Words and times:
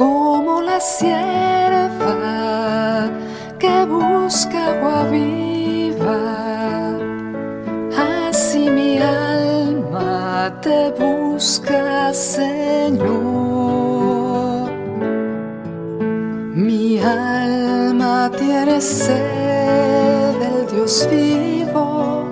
como 0.00 0.62
la 0.62 0.80
sierva 0.80 1.10
que 3.58 3.84
busca 3.84 4.58
agua 4.72 5.04
viva. 5.10 6.22
Así 8.28 8.70
mi 8.70 8.96
alma 8.96 10.56
te 10.62 10.90
busca, 10.98 12.14
Señor. 12.14 13.10
Mi 16.66 16.98
alma 16.98 18.30
tiene 18.38 18.80
sed 18.80 20.32
del 20.42 20.66
Dios 20.72 21.06
vivo. 21.10 22.24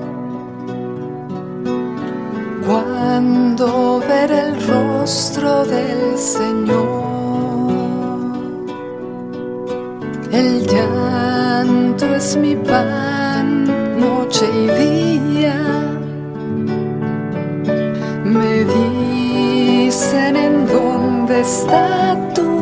Cuando 2.66 4.00
ver 4.08 4.30
el 4.32 4.52
rostro 4.66 5.66
del 5.66 6.16
Señor. 6.16 6.87
Es 12.28 12.36
mi 12.36 12.54
pan, 12.56 13.64
noche 13.98 14.46
y 14.52 14.66
día. 14.82 15.56
Me 18.24 18.64
dicen 18.76 20.36
en 20.36 20.66
dónde 20.66 21.40
está 21.40 22.16
tu 22.34 22.57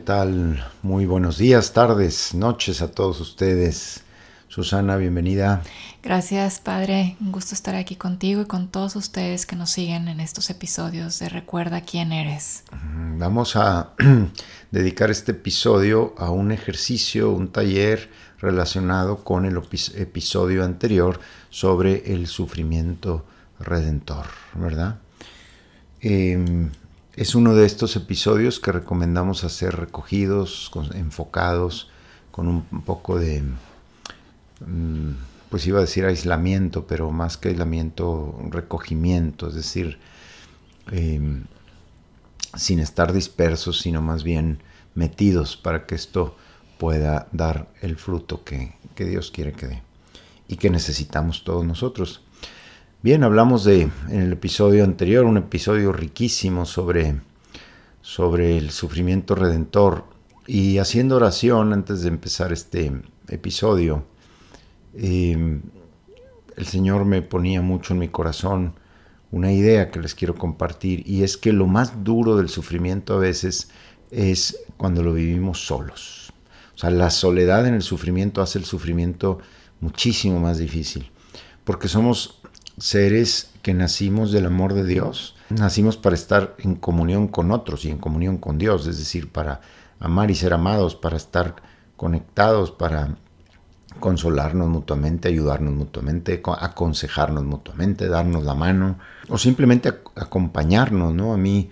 tal? 0.00 0.64
Muy 0.82 1.06
buenos 1.06 1.38
días, 1.38 1.72
tardes, 1.72 2.34
noches 2.34 2.82
a 2.82 2.90
todos 2.90 3.20
ustedes. 3.20 4.02
Susana, 4.48 4.96
bienvenida. 4.96 5.62
Gracias, 6.02 6.58
Padre. 6.58 7.16
Un 7.20 7.30
gusto 7.30 7.54
estar 7.54 7.74
aquí 7.74 7.96
contigo 7.96 8.42
y 8.42 8.46
con 8.46 8.68
todos 8.68 8.96
ustedes 8.96 9.46
que 9.46 9.56
nos 9.56 9.70
siguen 9.70 10.08
en 10.08 10.18
estos 10.18 10.50
episodios 10.50 11.18
de 11.18 11.28
Recuerda 11.28 11.82
quién 11.82 12.12
eres. 12.12 12.64
Vamos 13.18 13.54
a 13.56 13.90
dedicar 14.70 15.10
este 15.10 15.32
episodio 15.32 16.14
a 16.18 16.30
un 16.30 16.50
ejercicio, 16.50 17.30
un 17.30 17.52
taller 17.52 18.10
relacionado 18.40 19.22
con 19.22 19.44
el 19.44 19.60
episodio 19.94 20.64
anterior 20.64 21.20
sobre 21.50 22.12
el 22.12 22.26
sufrimiento 22.26 23.26
redentor, 23.60 24.26
¿verdad? 24.54 24.98
Eh, 26.00 26.70
es 27.20 27.34
uno 27.34 27.54
de 27.54 27.66
estos 27.66 27.96
episodios 27.96 28.60
que 28.60 28.72
recomendamos 28.72 29.44
hacer 29.44 29.76
recogidos, 29.76 30.70
enfocados, 30.94 31.90
con 32.30 32.48
un 32.48 32.62
poco 32.80 33.18
de, 33.18 33.42
mm, 34.64 35.10
pues 35.50 35.66
iba 35.66 35.76
a 35.76 35.82
decir 35.82 36.06
aislamiento, 36.06 36.86
pero 36.86 37.10
más 37.10 37.36
que 37.36 37.50
aislamiento, 37.50 38.40
recogimiento, 38.48 39.48
es 39.48 39.54
decir, 39.54 39.98
em, 40.90 41.44
sin 42.56 42.78
estar 42.78 43.12
dispersos, 43.12 43.80
sino 43.80 44.00
más 44.00 44.24
bien 44.24 44.62
metidos 44.94 45.58
para 45.58 45.84
que 45.84 45.96
esto 45.96 46.38
pueda 46.78 47.28
dar 47.32 47.68
el 47.82 47.96
fruto 47.96 48.44
que, 48.44 48.76
que 48.94 49.04
Dios 49.04 49.30
quiere 49.30 49.52
que 49.52 49.66
dé 49.66 49.82
y 50.48 50.56
que 50.56 50.70
necesitamos 50.70 51.44
todos 51.44 51.66
nosotros. 51.66 52.22
Bien, 53.02 53.24
hablamos 53.24 53.64
de 53.64 53.88
en 54.10 54.20
el 54.20 54.34
episodio 54.34 54.84
anterior, 54.84 55.24
un 55.24 55.38
episodio 55.38 55.90
riquísimo 55.90 56.66
sobre, 56.66 57.18
sobre 58.02 58.58
el 58.58 58.72
sufrimiento 58.72 59.34
redentor. 59.34 60.04
Y 60.46 60.76
haciendo 60.76 61.16
oración 61.16 61.72
antes 61.72 62.02
de 62.02 62.08
empezar 62.08 62.52
este 62.52 62.92
episodio, 63.28 64.04
eh, 64.92 65.62
el 66.56 66.66
Señor 66.66 67.06
me 67.06 67.22
ponía 67.22 67.62
mucho 67.62 67.94
en 67.94 68.00
mi 68.00 68.08
corazón 68.08 68.74
una 69.30 69.50
idea 69.50 69.90
que 69.90 70.00
les 70.00 70.14
quiero 70.14 70.34
compartir 70.34 71.02
y 71.06 71.22
es 71.22 71.38
que 71.38 71.54
lo 71.54 71.66
más 71.66 72.04
duro 72.04 72.36
del 72.36 72.50
sufrimiento 72.50 73.14
a 73.14 73.18
veces 73.18 73.70
es 74.10 74.58
cuando 74.76 75.02
lo 75.02 75.14
vivimos 75.14 75.64
solos. 75.64 76.34
O 76.74 76.78
sea, 76.78 76.90
la 76.90 77.08
soledad 77.08 77.66
en 77.66 77.72
el 77.72 77.82
sufrimiento 77.82 78.42
hace 78.42 78.58
el 78.58 78.66
sufrimiento 78.66 79.38
muchísimo 79.80 80.38
más 80.38 80.58
difícil 80.58 81.10
porque 81.64 81.86
somos 81.88 82.39
seres 82.80 83.50
que 83.62 83.74
nacimos 83.74 84.32
del 84.32 84.46
amor 84.46 84.74
de 84.74 84.84
Dios, 84.84 85.36
nacimos 85.50 85.96
para 85.96 86.14
estar 86.14 86.56
en 86.58 86.74
comunión 86.74 87.28
con 87.28 87.52
otros 87.52 87.84
y 87.84 87.90
en 87.90 87.98
comunión 87.98 88.38
con 88.38 88.58
Dios, 88.58 88.86
es 88.86 88.98
decir, 88.98 89.30
para 89.30 89.60
amar 90.00 90.30
y 90.30 90.34
ser 90.34 90.54
amados, 90.54 90.96
para 90.96 91.16
estar 91.16 91.56
conectados, 91.96 92.70
para 92.70 93.16
consolarnos 94.00 94.68
mutuamente, 94.68 95.28
ayudarnos 95.28 95.74
mutuamente, 95.74 96.42
aconsejarnos 96.60 97.44
mutuamente, 97.44 98.08
darnos 98.08 98.44
la 98.44 98.54
mano 98.54 98.98
o 99.28 99.36
simplemente 99.36 99.90
acompañarnos, 100.16 101.12
¿no? 101.12 101.34
A 101.34 101.36
mí, 101.36 101.70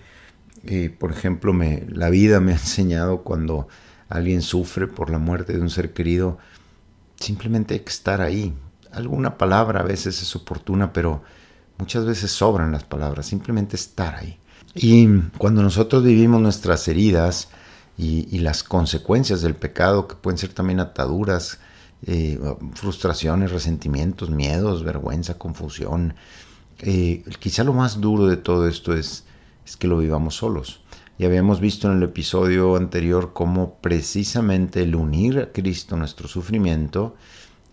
eh, 0.63 0.95
por 0.95 1.11
ejemplo, 1.11 1.53
me, 1.53 1.85
la 1.89 2.11
vida 2.11 2.39
me 2.39 2.51
ha 2.51 2.55
enseñado 2.55 3.23
cuando 3.23 3.67
alguien 4.09 4.43
sufre 4.43 4.85
por 4.85 5.09
la 5.09 5.17
muerte 5.17 5.53
de 5.53 5.61
un 5.61 5.71
ser 5.71 5.93
querido, 5.93 6.37
simplemente 7.15 7.73
hay 7.73 7.79
que 7.79 7.89
estar 7.89 8.21
ahí, 8.21 8.53
alguna 8.91 9.37
palabra 9.37 9.81
a 9.81 9.83
veces 9.83 10.21
es 10.21 10.35
oportuna, 10.35 10.93
pero 10.93 11.21
muchas 11.77 12.05
veces 12.05 12.31
sobran 12.31 12.71
las 12.71 12.83
palabras, 12.83 13.25
simplemente 13.25 13.75
estar 13.75 14.15
ahí. 14.15 14.37
Y 14.75 15.07
cuando 15.37 15.63
nosotros 15.63 16.03
vivimos 16.03 16.41
nuestras 16.41 16.87
heridas 16.87 17.49
y, 17.97 18.39
las 18.39 18.63
consecuencias 18.63 19.41
del 19.41 19.55
pecado, 19.55 20.07
que 20.07 20.15
pueden 20.15 20.37
ser 20.37 20.53
también 20.53 20.79
ataduras, 20.79 21.59
eh, 22.05 22.39
frustraciones, 22.75 23.51
resentimientos, 23.51 24.29
miedos, 24.29 24.83
vergüenza, 24.83 25.37
confusión, 25.37 26.13
eh, 26.79 27.23
quizá 27.39 27.63
lo 27.63 27.73
más 27.73 27.99
duro 27.99 28.27
de 28.27 28.37
todo 28.37 28.67
esto 28.67 28.93
es, 28.93 29.25
es 29.65 29.75
que 29.75 29.87
lo 29.87 29.97
vivamos 29.97 30.35
solos. 30.35 30.81
Y 31.17 31.25
habíamos 31.25 31.59
visto 31.59 31.91
en 31.91 31.97
el 31.97 32.03
episodio 32.03 32.77
anterior 32.77 33.31
cómo 33.33 33.79
precisamente 33.81 34.83
el 34.83 34.95
unir 34.95 35.39
a 35.39 35.51
Cristo 35.51 35.97
nuestro 35.97 36.29
sufrimiento 36.29 37.17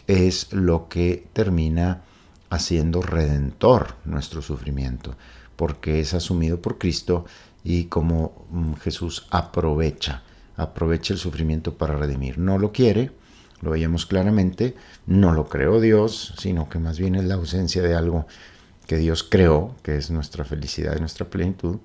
es 0.06 0.52
lo 0.52 0.88
que 0.88 1.26
termina 1.32 2.02
haciendo 2.50 3.02
redentor 3.02 3.96
nuestro 4.04 4.42
sufrimiento, 4.42 5.14
porque 5.56 6.00
es 6.00 6.14
asumido 6.14 6.60
por 6.60 6.78
Cristo 6.78 7.24
y 7.64 7.84
como 7.84 8.46
mm, 8.50 8.74
Jesús 8.74 9.26
aprovecha, 9.30 10.22
aprovecha 10.56 11.12
el 11.12 11.18
sufrimiento 11.18 11.74
para 11.74 11.96
redimir. 11.96 12.38
No 12.38 12.58
lo 12.58 12.72
quiere, 12.72 13.10
lo 13.60 13.70
veíamos 13.70 14.06
claramente, 14.06 14.76
no 15.06 15.32
lo 15.32 15.48
creó 15.48 15.80
Dios, 15.80 16.34
sino 16.38 16.68
que 16.68 16.78
más 16.78 16.98
bien 16.98 17.16
es 17.16 17.24
la 17.24 17.34
ausencia 17.34 17.82
de 17.82 17.94
algo 17.94 18.26
que 18.86 18.96
Dios 18.98 19.24
creó, 19.24 19.74
que 19.82 19.96
es 19.96 20.10
nuestra 20.10 20.44
felicidad 20.44 20.96
y 20.96 21.00
nuestra 21.00 21.26
plenitud, 21.26 21.78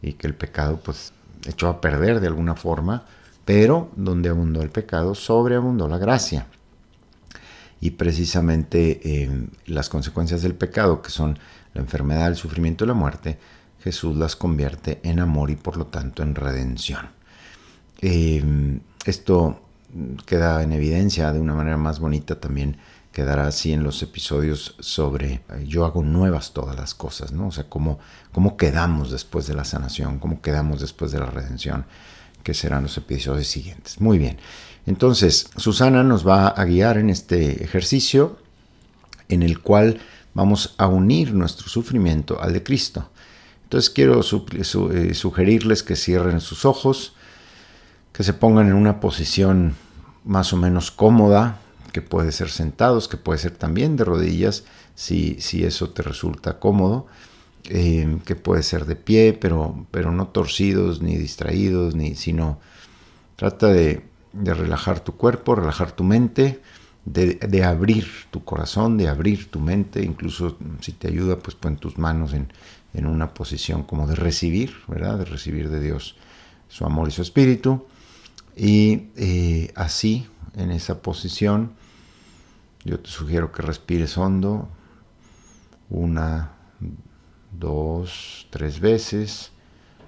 y 0.00 0.12
que 0.12 0.28
el 0.28 0.34
pecado 0.34 0.78
pues 0.84 1.12
echó 1.44 1.68
a 1.68 1.80
perder 1.80 2.20
de 2.20 2.28
alguna 2.28 2.54
forma, 2.54 3.04
pero 3.44 3.90
donde 3.96 4.28
abundó 4.28 4.62
el 4.62 4.70
pecado, 4.70 5.14
sobreabundó 5.14 5.88
la 5.88 5.98
gracia 5.98 6.46
y 7.80 7.90
precisamente 7.90 9.00
eh, 9.04 9.46
las 9.66 9.88
consecuencias 9.88 10.42
del 10.42 10.54
pecado, 10.54 11.02
que 11.02 11.10
son 11.10 11.38
la 11.74 11.80
enfermedad, 11.80 12.28
el 12.28 12.36
sufrimiento 12.36 12.84
y 12.84 12.88
la 12.88 12.94
muerte, 12.94 13.38
Jesús 13.82 14.16
las 14.16 14.34
convierte 14.34 15.00
en 15.02 15.20
amor 15.20 15.50
y 15.50 15.56
por 15.56 15.76
lo 15.76 15.86
tanto 15.86 16.22
en 16.22 16.34
redención. 16.34 17.10
Eh, 18.00 18.80
esto 19.04 19.60
queda 20.26 20.62
en 20.62 20.72
evidencia 20.72 21.32
de 21.32 21.40
una 21.40 21.54
manera 21.54 21.76
más 21.76 22.00
bonita 22.00 22.38
también 22.38 22.76
quedará 23.16 23.46
así 23.46 23.72
en 23.72 23.82
los 23.82 24.02
episodios 24.02 24.74
sobre 24.78 25.40
eh, 25.48 25.64
yo 25.66 25.86
hago 25.86 26.02
nuevas 26.02 26.52
todas 26.52 26.76
las 26.76 26.94
cosas, 26.94 27.32
¿no? 27.32 27.46
O 27.46 27.50
sea, 27.50 27.64
cómo, 27.66 27.98
cómo 28.30 28.58
quedamos 28.58 29.10
después 29.10 29.46
de 29.46 29.54
la 29.54 29.64
sanación, 29.64 30.18
cómo 30.18 30.42
quedamos 30.42 30.82
después 30.82 31.12
de 31.12 31.20
la 31.20 31.24
redención, 31.24 31.86
que 32.42 32.52
serán 32.52 32.82
los 32.82 32.98
episodios 32.98 33.46
siguientes. 33.46 34.02
Muy 34.02 34.18
bien. 34.18 34.36
Entonces, 34.86 35.50
Susana 35.56 36.02
nos 36.04 36.26
va 36.26 36.48
a 36.48 36.64
guiar 36.64 36.96
en 36.96 37.10
este 37.10 37.64
ejercicio 37.64 38.38
en 39.28 39.42
el 39.42 39.60
cual 39.60 40.00
vamos 40.34 40.74
a 40.78 40.86
unir 40.86 41.34
nuestro 41.34 41.68
sufrimiento 41.68 42.40
al 42.40 42.52
de 42.52 42.62
Cristo. 42.62 43.10
Entonces 43.64 43.90
quiero 43.90 44.20
eh, 44.20 45.14
sugerirles 45.14 45.82
que 45.82 45.96
cierren 45.96 46.40
sus 46.40 46.64
ojos, 46.64 47.14
que 48.12 48.22
se 48.22 48.32
pongan 48.32 48.68
en 48.68 48.74
una 48.74 49.00
posición 49.00 49.74
más 50.24 50.52
o 50.52 50.56
menos 50.56 50.90
cómoda, 50.90 51.58
que 51.92 52.00
puede 52.00 52.30
ser 52.30 52.50
sentados, 52.50 53.08
que 53.08 53.16
puede 53.16 53.38
ser 53.38 53.52
también 53.52 53.96
de 53.96 54.04
rodillas, 54.04 54.64
si, 54.94 55.40
si 55.40 55.64
eso 55.64 55.90
te 55.90 56.02
resulta 56.02 56.60
cómodo, 56.60 57.06
eh, 57.64 58.18
que 58.24 58.36
puede 58.36 58.62
ser 58.62 58.86
de 58.86 58.94
pie, 58.94 59.32
pero, 59.32 59.86
pero 59.90 60.12
no 60.12 60.28
torcidos 60.28 61.02
ni 61.02 61.16
distraídos, 61.16 61.94
ni, 61.96 62.14
sino 62.14 62.60
trata 63.34 63.68
de, 63.68 64.04
de 64.42 64.54
relajar 64.54 65.00
tu 65.00 65.16
cuerpo, 65.16 65.54
relajar 65.54 65.92
tu 65.92 66.04
mente 66.04 66.60
de, 67.06 67.64
abrir 67.64 68.06
tu 68.30 68.44
corazón, 68.44 68.98
de 68.98 69.08
abrir 69.08 69.48
tu 69.50 69.60
mente, 69.60 70.02
incluso 70.02 70.58
si 70.80 70.92
te 70.92 71.08
ayuda, 71.08 71.38
pues 71.38 71.54
pon 71.54 71.76
tus 71.76 71.98
manos 71.98 72.34
en, 72.34 72.52
en 72.94 73.06
una 73.06 73.32
posición 73.32 73.84
como 73.84 74.08
de 74.08 74.16
recibir, 74.16 74.74
¿verdad? 74.88 75.18
De 75.18 75.24
recibir 75.24 75.70
de 75.70 75.80
Dios 75.80 76.16
su 76.68 76.84
amor 76.84 77.08
y 77.08 77.12
su 77.12 77.22
espíritu. 77.22 77.86
Y 78.56 79.08
eh, 79.16 79.72
así, 79.76 80.26
en 80.56 80.72
esa 80.72 81.00
posición, 81.00 81.74
yo 82.84 82.98
te 82.98 83.08
sugiero 83.08 83.52
que 83.52 83.62
respires 83.62 84.18
hondo, 84.18 84.68
una, 85.88 86.54
dos, 87.52 88.48
tres 88.50 88.80
veces, 88.80 89.52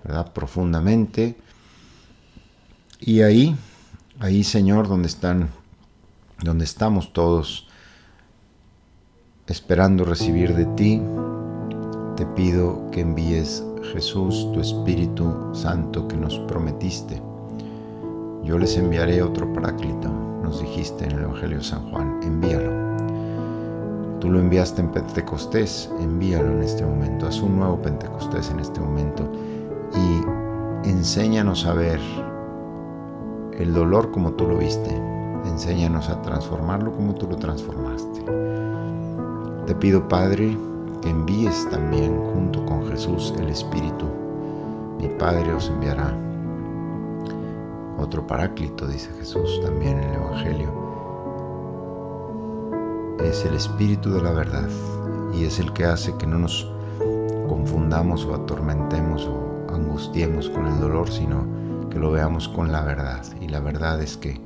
¿verdad? 0.02 0.32
Profundamente. 0.32 1.36
Y 3.00 3.20
ahí, 3.20 3.54
ahí 4.20 4.44
Señor, 4.44 4.88
donde 4.88 5.08
están, 5.08 5.50
donde 6.42 6.64
estamos 6.64 7.12
todos 7.12 7.68
esperando 9.46 10.04
recibir 10.04 10.54
de 10.54 10.66
ti, 10.66 11.02
te 12.16 12.26
pido 12.26 12.90
que 12.90 13.00
envíes 13.00 13.64
Jesús, 13.92 14.50
tu 14.52 14.60
Espíritu 14.60 15.54
Santo 15.54 16.08
que 16.08 16.16
nos 16.16 16.38
prometiste. 16.40 17.22
Yo 18.44 18.58
les 18.58 18.76
enviaré 18.76 19.22
otro 19.22 19.52
paráclito, 19.52 20.08
nos 20.42 20.60
dijiste 20.60 21.04
en 21.04 21.12
el 21.12 21.22
Evangelio 21.22 21.58
de 21.58 21.64
San 21.64 21.90
Juan, 21.90 22.20
envíalo. 22.22 22.88
Tú 24.20 24.30
lo 24.30 24.40
enviaste 24.40 24.82
en 24.82 24.90
Pentecostés, 24.90 25.88
envíalo 26.00 26.52
en 26.52 26.62
este 26.62 26.84
momento, 26.84 27.26
haz 27.26 27.40
un 27.40 27.56
nuevo 27.56 27.80
Pentecostés 27.80 28.50
en 28.50 28.58
este 28.58 28.80
momento 28.80 29.30
y 29.94 30.88
enséñanos 30.88 31.64
a 31.66 31.72
ver 31.72 32.00
el 33.58 33.74
dolor 33.74 34.12
como 34.12 34.32
tú 34.34 34.46
lo 34.46 34.58
viste, 34.58 34.90
enséñanos 35.44 36.08
a 36.08 36.22
transformarlo 36.22 36.92
como 36.92 37.14
tú 37.14 37.26
lo 37.28 37.36
transformaste. 37.36 38.24
Te 39.66 39.74
pido, 39.74 40.06
Padre, 40.06 40.56
que 41.02 41.10
envíes 41.10 41.68
también 41.68 42.16
junto 42.32 42.64
con 42.64 42.86
Jesús 42.86 43.34
el 43.36 43.48
Espíritu. 43.48 44.06
Mi 44.98 45.08
Padre 45.08 45.52
os 45.52 45.68
enviará 45.70 46.16
otro 47.98 48.24
paráclito, 48.24 48.86
dice 48.86 49.10
Jesús 49.18 49.60
también 49.64 49.98
en 49.98 50.08
el 50.08 50.14
Evangelio. 50.14 50.68
Es 53.24 53.44
el 53.44 53.56
Espíritu 53.56 54.12
de 54.12 54.22
la 54.22 54.30
verdad 54.30 54.68
y 55.34 55.44
es 55.44 55.58
el 55.58 55.72
que 55.72 55.84
hace 55.84 56.16
que 56.16 56.28
no 56.28 56.38
nos 56.38 56.70
confundamos 57.48 58.24
o 58.24 58.36
atormentemos 58.36 59.26
o 59.26 59.74
angustiemos 59.74 60.48
con 60.48 60.66
el 60.66 60.78
dolor, 60.78 61.10
sino 61.10 61.44
que 61.90 61.98
lo 61.98 62.10
veamos 62.10 62.48
con 62.48 62.72
la 62.72 62.82
verdad. 62.82 63.22
Y 63.40 63.48
la 63.48 63.60
verdad 63.60 64.00
es 64.02 64.16
que 64.16 64.40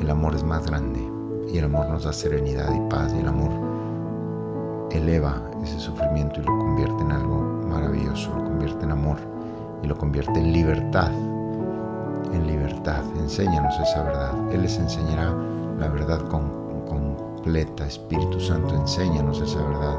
el 0.00 0.10
amor 0.10 0.34
es 0.34 0.44
más 0.44 0.66
grande 0.66 1.00
y 1.52 1.58
el 1.58 1.64
amor 1.64 1.88
nos 1.88 2.04
da 2.04 2.12
serenidad 2.12 2.74
y 2.74 2.88
paz 2.90 3.12
y 3.14 3.20
el 3.20 3.28
amor 3.28 3.50
eleva 4.90 5.42
ese 5.62 5.78
sufrimiento 5.80 6.40
y 6.40 6.44
lo 6.44 6.58
convierte 6.58 7.02
en 7.02 7.12
algo 7.12 7.38
maravilloso, 7.68 8.34
lo 8.36 8.44
convierte 8.44 8.84
en 8.84 8.90
amor 8.90 9.18
y 9.82 9.86
lo 9.86 9.96
convierte 9.96 10.38
en 10.38 10.52
libertad. 10.52 11.10
En 12.32 12.46
libertad, 12.46 13.04
enséñanos 13.16 13.78
esa 13.78 14.02
verdad. 14.02 14.32
Él 14.52 14.62
les 14.62 14.78
enseñará 14.78 15.32
la 15.78 15.88
verdad 15.88 16.20
completa. 16.28 17.86
Espíritu 17.86 18.40
Santo, 18.40 18.74
enséñanos 18.74 19.40
esa 19.40 19.62
verdad 19.62 19.98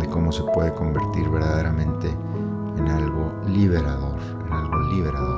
de 0.00 0.06
cómo 0.08 0.32
se 0.32 0.42
puede 0.42 0.72
convertir 0.72 1.28
verdaderamente 1.28 2.08
en 2.78 2.88
algo 2.88 3.32
liberador, 3.46 4.18
en 4.46 4.52
algo 4.52 4.78
liberador, 4.92 5.35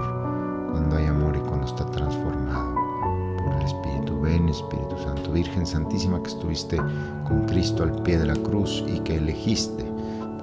Espíritu 4.49 4.97
Santo, 5.03 5.33
Virgen 5.33 5.67
Santísima 5.67 6.23
que 6.23 6.29
estuviste 6.29 6.77
con 7.27 7.47
Cristo 7.47 7.83
al 7.83 8.03
pie 8.03 8.19
de 8.19 8.27
la 8.27 8.37
cruz 8.37 8.85
y 8.87 9.01
que 9.01 9.17
elegiste 9.17 9.85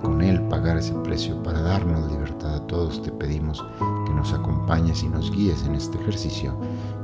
con 0.01 0.21
Él 0.21 0.41
pagar 0.43 0.77
ese 0.77 0.93
precio 0.93 1.41
para 1.41 1.61
darnos 1.61 2.11
libertad 2.11 2.55
a 2.55 2.67
todos, 2.67 3.01
te 3.01 3.11
pedimos 3.11 3.65
que 4.05 4.13
nos 4.13 4.33
acompañes 4.33 5.01
y 5.03 5.09
nos 5.09 5.31
guíes 5.31 5.65
en 5.65 5.75
este 5.75 5.97
ejercicio 5.97 6.53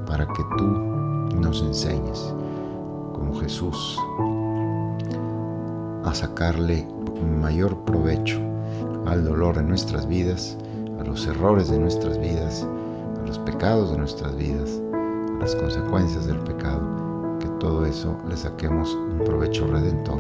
para 0.05 0.27
que 0.27 0.43
tú 0.57 0.67
nos 1.37 1.61
enseñes, 1.63 2.33
como 3.13 3.33
Jesús, 3.39 3.97
a 6.03 6.13
sacarle 6.13 6.87
mayor 7.41 7.77
provecho 7.85 8.39
al 9.07 9.25
dolor 9.25 9.55
de 9.55 9.63
nuestras 9.63 10.07
vidas, 10.07 10.57
a 10.99 11.03
los 11.03 11.25
errores 11.25 11.69
de 11.69 11.79
nuestras 11.79 12.19
vidas, 12.19 12.67
a 13.21 13.27
los 13.27 13.39
pecados 13.39 13.91
de 13.91 13.97
nuestras 13.97 14.35
vidas, 14.35 14.81
las 15.41 15.55
consecuencias 15.55 16.27
del 16.27 16.37
pecado, 16.37 16.81
que 17.39 17.47
todo 17.59 17.83
eso 17.83 18.15
le 18.29 18.37
saquemos 18.37 18.93
un 18.93 19.23
provecho 19.25 19.65
redentor 19.65 20.19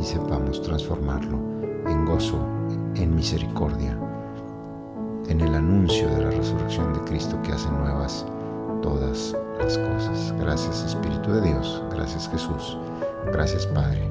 y 0.00 0.04
sepamos 0.04 0.60
transformarlo 0.62 1.38
en 1.86 2.04
gozo, 2.04 2.40
en 2.96 3.14
misericordia, 3.14 3.96
en 5.28 5.40
el 5.40 5.54
anuncio 5.54 6.08
de 6.08 6.24
la 6.24 6.30
resurrección 6.32 6.92
de 6.92 7.00
Cristo 7.02 7.40
que 7.42 7.52
hace 7.52 7.70
nuevas 7.70 8.26
todas 8.82 9.36
las 9.60 9.78
cosas. 9.78 10.34
Gracias 10.40 10.84
Espíritu 10.84 11.34
de 11.34 11.42
Dios, 11.42 11.80
gracias 11.92 12.28
Jesús, 12.28 12.76
gracias 13.32 13.64
Padre, 13.66 14.10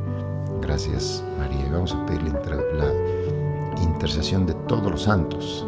gracias 0.62 1.22
María. 1.38 1.66
Y 1.68 1.72
vamos 1.72 1.94
a 1.94 2.06
pedirle 2.06 2.32
la 2.32 3.84
intercesión 3.84 4.46
de 4.46 4.54
todos 4.54 4.90
los 4.90 5.02
santos, 5.02 5.68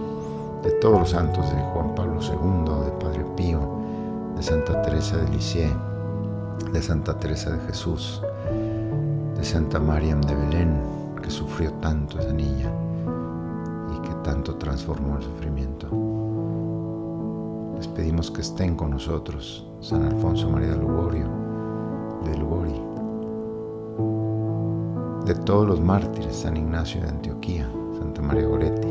de 0.64 0.72
todos 0.80 1.00
los 1.00 1.10
santos 1.10 1.50
de 1.54 1.62
Juan 1.74 1.94
Pablo 1.96 2.22
II, 2.22 2.86
de 2.86 2.92
Padre 3.04 3.26
Pío, 3.36 3.79
de 4.40 4.44
Santa 4.46 4.82
Teresa 4.82 5.18
de 5.18 5.30
Lisieux, 5.32 5.76
de 6.72 6.82
Santa 6.82 7.18
Teresa 7.18 7.50
de 7.50 7.60
Jesús, 7.68 8.22
de 9.36 9.44
Santa 9.44 9.82
María 9.82 10.16
de 10.16 10.34
Belén, 10.34 10.82
que 11.22 11.30
sufrió 11.30 11.74
tanto 11.82 12.18
esa 12.18 12.32
niña 12.32 12.72
y 13.94 14.00
que 14.00 14.14
tanto 14.24 14.56
transformó 14.56 15.18
el 15.18 15.24
sufrimiento. 15.24 15.88
Les 17.76 17.90
pedimos 17.90 18.32
que 18.32 18.40
estén 18.40 18.78
con 18.78 18.92
nosotros, 18.92 19.68
San 19.82 20.06
Alfonso 20.06 20.50
María 20.50 20.70
de 20.70 20.78
Lugorio, 20.78 21.28
de 22.24 22.38
Lugori, 22.38 22.82
de 25.26 25.36
todos 25.44 25.68
los 25.68 25.82
mártires, 25.82 26.38
San 26.38 26.56
Ignacio 26.56 27.02
de 27.02 27.10
Antioquía, 27.10 27.70
Santa 28.00 28.22
María 28.22 28.48
Goretti, 28.48 28.88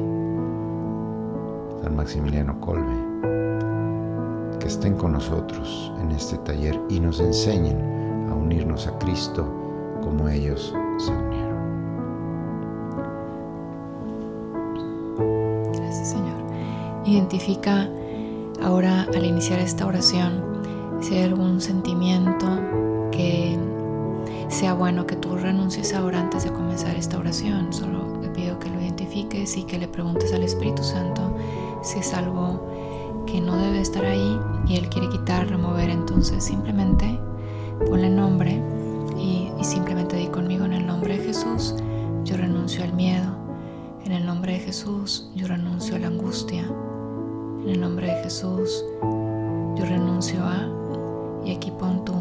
San 1.83 1.97
Maximiliano 1.97 2.61
Colbe, 2.61 3.08
que 4.59 4.69
estén 4.69 4.95
con 4.95 5.13
nosotros 5.13 5.93
en 6.01 6.11
este 6.13 6.37
taller 6.39 6.81
y 6.89 7.01
nos 7.01 7.21
enseñen 7.21 8.29
a 8.31 8.35
unirnos 8.35 8.87
a 8.87 8.99
Cristo 8.99 9.47
como 10.03 10.29
ellos 10.29 10.75
se 10.99 11.11
unieron. 11.13 11.49
Gracias 15.73 16.11
Señor. 16.11 16.43
Identifica 17.05 17.89
ahora 18.63 19.07
al 19.15 19.25
iniciar 19.25 19.61
esta 19.61 19.87
oración 19.87 20.43
si 21.01 21.15
hay 21.15 21.25
algún 21.25 21.61
sentimiento 21.61 22.47
que 23.11 23.57
sea 24.49 24.75
bueno 24.75 25.07
que 25.07 25.17
tú 25.17 25.37
renuncies 25.37 25.95
ahora 25.95 26.21
antes 26.21 26.45
de 26.45 26.53
comenzar 26.53 26.97
esta 26.97 27.19
oración. 27.19 27.73
Solo 27.73 28.19
te 28.21 28.29
pido 28.29 28.59
que 28.59 28.71
lo 28.71 28.81
identifiques 28.81 29.57
y 29.57 29.65
que 29.65 29.79
le 29.79 29.89
preguntes 29.89 30.33
al 30.33 30.43
Espíritu 30.43 30.83
Santo 30.83 31.37
si 31.83 32.01
es 32.01 32.13
algo 32.15 32.78
que 33.31 33.41
no 33.41 33.57
debe 33.57 33.81
estar 33.81 34.05
ahí 34.05 34.41
y 34.67 34.77
Él 34.77 34.89
quiere 34.89 35.09
quitar, 35.09 35.49
remover. 35.49 35.91
Entonces 35.91 36.43
simplemente 36.45 37.21
ponle 37.87 38.09
nombre 38.09 38.61
y, 39.17 39.53
simplemente 39.63 40.17
di 40.17 40.29
conmigo 40.29 40.65
en 40.65 40.73
el 40.73 40.87
nombre 40.87 41.19
de 41.19 41.25
Jesús. 41.25 41.75
Yo 42.25 42.37
renuncio 42.37 42.83
al 42.83 42.93
miedo. 42.95 43.37
En 44.05 44.13
el 44.13 44.25
nombre 44.25 44.55
de 44.55 44.61
Jesús 44.61 45.31
yo 45.35 45.47
renuncio 45.47 45.97
a 45.97 45.99
la 45.99 46.07
angustia. 46.07 46.63
En 47.63 47.69
el 47.69 47.81
nombre 47.81 48.07
de 48.07 48.23
Jesús 48.23 48.85
yo 49.03 49.85
renuncio 49.85 50.43
a, 50.43 50.67
y 51.45 51.55
aquí 51.55 51.71
pon 51.71 52.05
tú, 52.05 52.15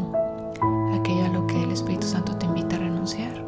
aquello 0.94 1.24
a 1.24 1.28
lo 1.28 1.46
que 1.46 1.62
el 1.62 1.72
Espíritu 1.72 2.06
Santo 2.06 2.36
te 2.36 2.46
invita 2.46 2.76
a 2.76 2.80
renunciar. 2.80 3.47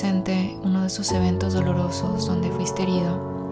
Presente 0.00 0.56
uno 0.62 0.82
de 0.82 0.86
esos 0.86 1.10
eventos 1.10 1.54
dolorosos 1.54 2.24
donde 2.24 2.52
fuiste 2.52 2.84
herido, 2.84 3.48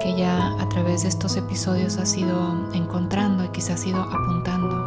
que 0.00 0.14
ya 0.16 0.52
a 0.60 0.68
través 0.68 1.02
de 1.02 1.08
estos 1.08 1.36
episodios 1.36 1.96
has 1.98 2.16
ido 2.16 2.70
encontrando 2.74 3.44
y 3.44 3.48
quizás 3.48 3.80
has 3.80 3.86
ido 3.86 4.00
apuntando. 4.00 4.86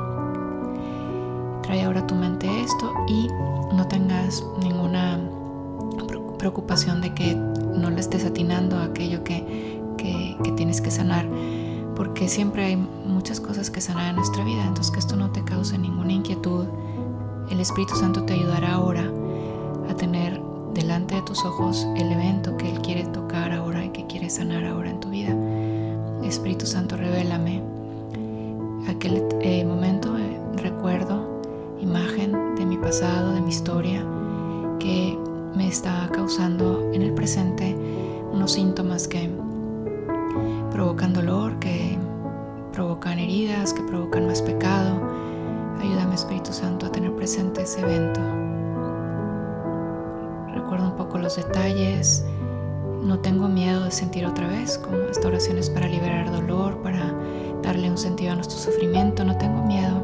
Trae 1.61 1.83
ahora 1.83 1.99
a 1.99 2.07
tu 2.07 2.15
mente 2.15 2.47
esto 2.61 2.89
y 3.09 3.27
no 3.75 3.85
tengas 3.89 4.45
ninguna 4.63 5.19
pre- 6.07 6.21
preocupación 6.39 7.01
de 7.01 7.13
que 7.15 7.35
no 7.35 7.89
le 7.89 7.99
estés 7.99 8.23
atinando 8.23 8.77
a 8.77 8.85
aquello 8.85 9.25
que, 9.25 9.81
que- 9.97 10.37
que 10.41 10.51
tienes 10.53 10.79
que 10.79 10.89
sanar, 10.89 11.27
porque 11.97 12.29
siempre 12.29 12.63
hay 12.63 12.77
muchas 12.77 13.41
cosas 13.41 13.69
que 13.69 13.81
sanar 13.81 14.11
en 14.11 14.15
nuestra 14.15 14.45
vida, 14.45 14.63
entonces 14.65 14.89
que 14.93 14.99
esto 14.99 15.17
no 15.17 15.31
te 15.31 15.43
cause 15.43 15.77
ninguna 15.77 16.13
inquietud. 16.13 16.63
El 17.49 17.59
Espíritu 17.59 17.93
Santo 17.97 18.23
te 18.23 18.35
ayudará 18.35 18.75
ahora 18.75 19.03
a 19.89 19.93
tener 19.95 20.49
delante 20.81 21.13
de 21.13 21.21
tus 21.21 21.45
ojos 21.45 21.87
el 21.95 22.11
evento 22.11 22.57
que 22.57 22.67
Él 22.67 22.81
quiere 22.81 23.03
tocar 23.03 23.51
ahora 23.51 23.85
y 23.85 23.89
que 23.89 24.07
quiere 24.07 24.31
sanar 24.31 24.65
ahora 24.65 24.89
en 24.89 24.99
tu 24.99 25.09
vida. 25.09 25.35
Espíritu 26.23 26.65
Santo, 26.65 26.97
revélame 26.97 27.61
aquel 28.87 29.23
eh, 29.41 29.63
momento, 29.63 30.17
eh, 30.17 30.39
recuerdo, 30.57 31.41
imagen 31.79 32.55
de 32.55 32.65
mi 32.65 32.77
pasado, 32.77 33.33
de 33.33 33.41
mi 33.41 33.51
historia, 33.51 34.03
que 34.79 35.15
me 35.55 35.67
está 35.67 36.09
causando 36.11 36.91
en 36.93 37.03
el 37.03 37.13
presente 37.13 37.75
unos 38.31 38.53
síntomas 38.53 39.07
que 39.07 39.29
provocan 40.71 41.13
dolor, 41.13 41.59
que 41.59 41.95
provocan 42.73 43.19
heridas, 43.19 43.71
que 43.71 43.83
provocan 43.83 44.25
más 44.25 44.41
pecado. 44.41 44.99
Ayúdame 45.79 46.15
Espíritu 46.15 46.51
Santo 46.51 46.87
a 46.87 46.91
tener 46.91 47.15
presente 47.15 47.61
ese 47.61 47.81
evento. 47.81 48.19
Los 51.21 51.35
detalles. 51.35 52.25
No 53.03 53.19
tengo 53.19 53.47
miedo 53.47 53.83
de 53.83 53.91
sentir 53.91 54.25
otra 54.25 54.47
vez, 54.47 54.79
como 54.79 54.97
esta 55.03 55.27
oración 55.27 55.59
es 55.59 55.69
para 55.69 55.87
liberar 55.87 56.31
dolor, 56.31 56.81
para 56.81 57.13
darle 57.61 57.91
un 57.91 57.97
sentido 57.97 58.31
a 58.31 58.35
nuestro 58.35 58.57
sufrimiento. 58.57 59.23
No 59.23 59.37
tengo 59.37 59.63
miedo 59.63 60.01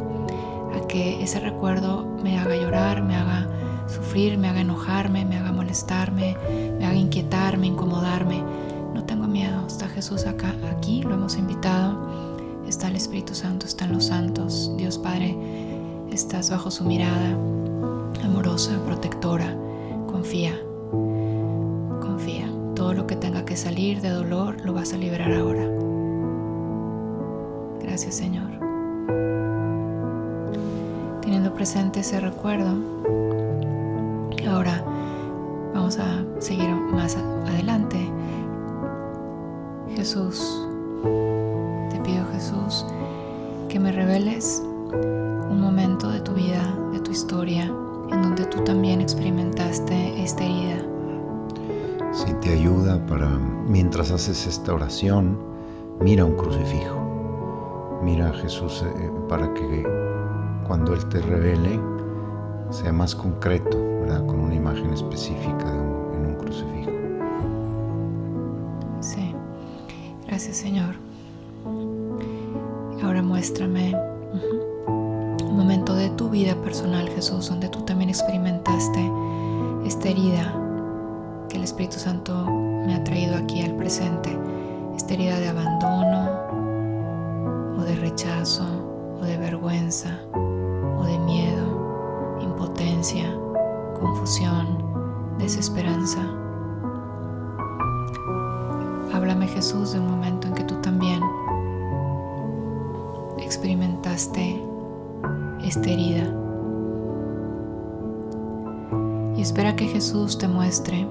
a 0.76 0.88
que 0.88 1.24
ese 1.24 1.40
recuerdo 1.40 2.06
me 2.24 2.38
haga 2.38 2.56
llorar, 2.56 3.02
me 3.02 3.16
haga 3.16 3.48
sufrir, 3.88 4.38
me 4.38 4.48
haga 4.48 4.62
enojarme, 4.62 5.26
me 5.26 5.38
haga 5.38 5.52
molestarme, 5.52 6.38
me 6.78 6.86
haga 6.86 6.96
inquietarme, 6.96 7.66
incomodarme. 7.66 8.44
No 8.94 9.04
tengo 9.04 9.26
miedo, 9.26 9.66
está 9.66 9.88
Jesús 9.88 10.26
acá, 10.28 10.54
aquí, 10.78 11.02
lo 11.02 11.16
hemos 11.16 11.36
invitado. 11.36 11.98
Está 12.68 12.90
el 12.90 12.96
Espíritu 12.96 13.34
Santo, 13.34 13.66
están 13.66 13.92
los 13.92 14.06
santos. 14.06 14.72
Dios 14.78 15.00
Padre, 15.00 15.36
estás 16.12 16.52
bajo 16.52 16.70
su 16.70 16.84
mirada 16.84 17.32
amorosa, 18.24 18.72
protectora. 18.86 19.56
Confía. 20.06 20.67
Salir 23.58 24.02
de 24.02 24.10
dolor 24.10 24.64
lo 24.64 24.74
vas 24.74 24.94
a 24.94 24.98
liberar 24.98 25.34
ahora. 25.34 25.68
Gracias 27.82 28.16
Señor. 28.16 28.52
Teniendo 31.22 31.54
presente 31.54 32.02
ese 32.02 32.20
recuerdo, 32.20 32.78
ahora 34.48 34.84
vamos 35.74 35.98
a 35.98 36.24
seguir 36.40 36.70
más 36.70 37.18
adelante. 37.48 37.98
Jesús, 39.96 40.68
te 41.90 42.00
pido 42.02 42.26
Jesús 42.32 42.86
que 43.70 43.80
me 43.80 43.92
reveles 43.92 44.64
ayuda 52.50 53.06
para, 53.06 53.28
mientras 53.28 54.12
haces 54.12 54.48
esta 54.48 54.74
oración, 54.74 55.38
mira 56.00 56.26
un 56.26 56.36
crucifijo. 56.36 58.00
Mira 58.04 58.30
a 58.30 58.34
Jesús 58.34 58.84
eh, 58.86 59.12
para 59.28 59.54
que 59.54 59.84
cuando 60.68 60.94
Él 60.94 61.06
te 61.10 61.20
revele 61.22 61.80
sea 62.70 62.92
más 62.92 63.16
concreto, 63.16 63.78
¿verdad? 64.02 64.26
Con 64.26 64.40
una 64.40 64.56
imagen 64.56 64.94
específica 64.94 65.72
de 65.72 65.80
un, 65.80 66.14
en 66.14 66.26
un 66.28 66.36
crucifijo. 66.36 66.92
Sí, 69.02 69.34
gracias 70.28 70.58
Señor. 70.58 70.96
Ahora 73.04 73.22
muéstrame 73.22 73.96
un 74.86 75.58
momento 75.58 75.96
de 75.96 76.10
tu 76.12 76.30
vida 76.30 76.56
personal, 76.62 77.10
Jesús, 77.10 77.50
donde 77.50 77.70
tú 77.70 77.82
también 77.82 78.10
experimentaste 78.10 79.12
esta 79.86 80.10
herida 80.10 80.67
Espíritu 81.68 82.00
Santo 82.00 82.34
me 82.46 82.96
ha 82.96 83.04
traído 83.04 83.36
aquí 83.36 83.62
al 83.62 83.76
presente, 83.76 84.40
esta 84.96 85.16
herida 85.16 85.38
de 85.38 85.50
abandono 85.50 86.30
o 87.78 87.82
de 87.84 87.94
rechazo 87.98 88.64
o 89.20 89.26
de 89.26 89.38
vergüenza 89.38 90.18
o 90.34 91.04
de 91.04 91.20
miedo, 91.20 92.40
impotencia, 92.40 93.38
confusión, 94.00 94.78
desesperanza. 95.40 96.22
Háblame 99.14 99.50
Jesús 99.50 99.92
de 99.92 100.00
un 100.00 100.10
momento 100.10 100.48
en 100.48 100.54
que 100.54 100.64
tú 100.64 100.76
también 100.76 101.22
experimentaste 103.40 104.64
esta 105.66 105.90
herida. 105.90 106.34
Y 109.36 109.42
espera 109.42 109.76
que 109.76 109.88
Jesús 109.88 110.38
te 110.38 110.48
muestre 110.48 111.06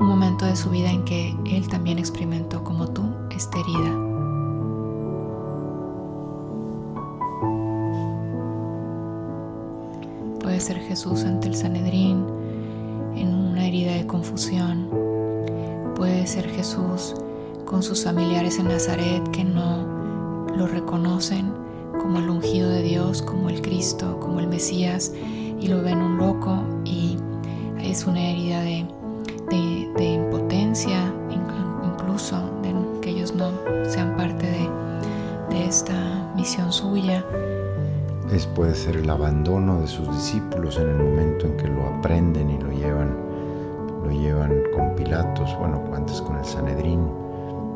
un 0.00 0.06
momento 0.06 0.44
de 0.44 0.56
su 0.56 0.70
vida 0.70 0.90
en 0.90 1.04
que 1.04 1.34
Él 1.46 1.68
también 1.68 1.98
experimentó 1.98 2.62
como 2.62 2.88
tú 2.88 3.02
esta 3.30 3.58
herida. 3.58 4.08
Puede 10.40 10.60
ser 10.60 10.78
Jesús 10.78 11.24
ante 11.24 11.48
el 11.48 11.54
Sanedrín 11.54 12.24
en 13.16 13.34
una 13.34 13.66
herida 13.66 13.92
de 13.92 14.06
confusión. 14.06 14.88
Puede 15.94 16.26
ser 16.26 16.48
Jesús 16.48 17.14
con 17.64 17.82
sus 17.82 18.04
familiares 18.04 18.58
en 18.58 18.68
Nazaret 18.68 19.28
que 19.30 19.44
no 19.44 20.46
lo 20.56 20.66
reconocen 20.66 21.52
como 22.00 22.18
el 22.18 22.30
ungido 22.30 22.70
de 22.70 22.82
Dios, 22.82 23.20
como 23.20 23.50
el 23.50 23.60
Cristo, 23.60 24.18
como 24.20 24.40
el 24.40 24.48
Mesías, 24.48 25.12
y 25.60 25.66
lo 25.66 25.82
ven 25.82 25.98
un 25.98 26.16
loco 26.16 26.62
y 26.84 27.16
es 27.82 28.06
una 28.06 28.20
herida 28.20 28.60
de, 28.62 28.86
de, 29.50 30.04
impotencia, 30.04 31.12
incluso 31.82 32.36
de 32.62 32.74
que 33.00 33.10
ellos 33.10 33.34
no 33.34 33.50
sean 33.88 34.16
parte 34.16 34.46
de, 34.46 34.68
de 35.50 35.66
esta 35.66 35.94
misión 36.34 36.72
suya. 36.72 37.24
Es, 38.32 38.46
puede 38.46 38.74
ser 38.74 38.96
el 38.96 39.08
abandono 39.08 39.80
de 39.80 39.86
sus 39.86 40.06
discípulos 40.08 40.78
en 40.78 40.90
el 40.90 40.96
momento 40.96 41.46
en 41.46 41.56
que 41.56 41.66
lo 41.66 41.86
aprenden 41.86 42.50
y 42.50 42.58
lo 42.58 42.70
llevan, 42.70 43.16
lo 44.04 44.10
llevan 44.10 44.52
con 44.74 44.94
Pilatos, 44.96 45.56
bueno, 45.58 45.82
antes 45.94 46.20
con 46.20 46.36
el 46.36 46.44
Sanedrín, 46.44 47.00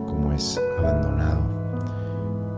como 0.07 0.33
es 0.33 0.61
abandonado. 0.79 1.43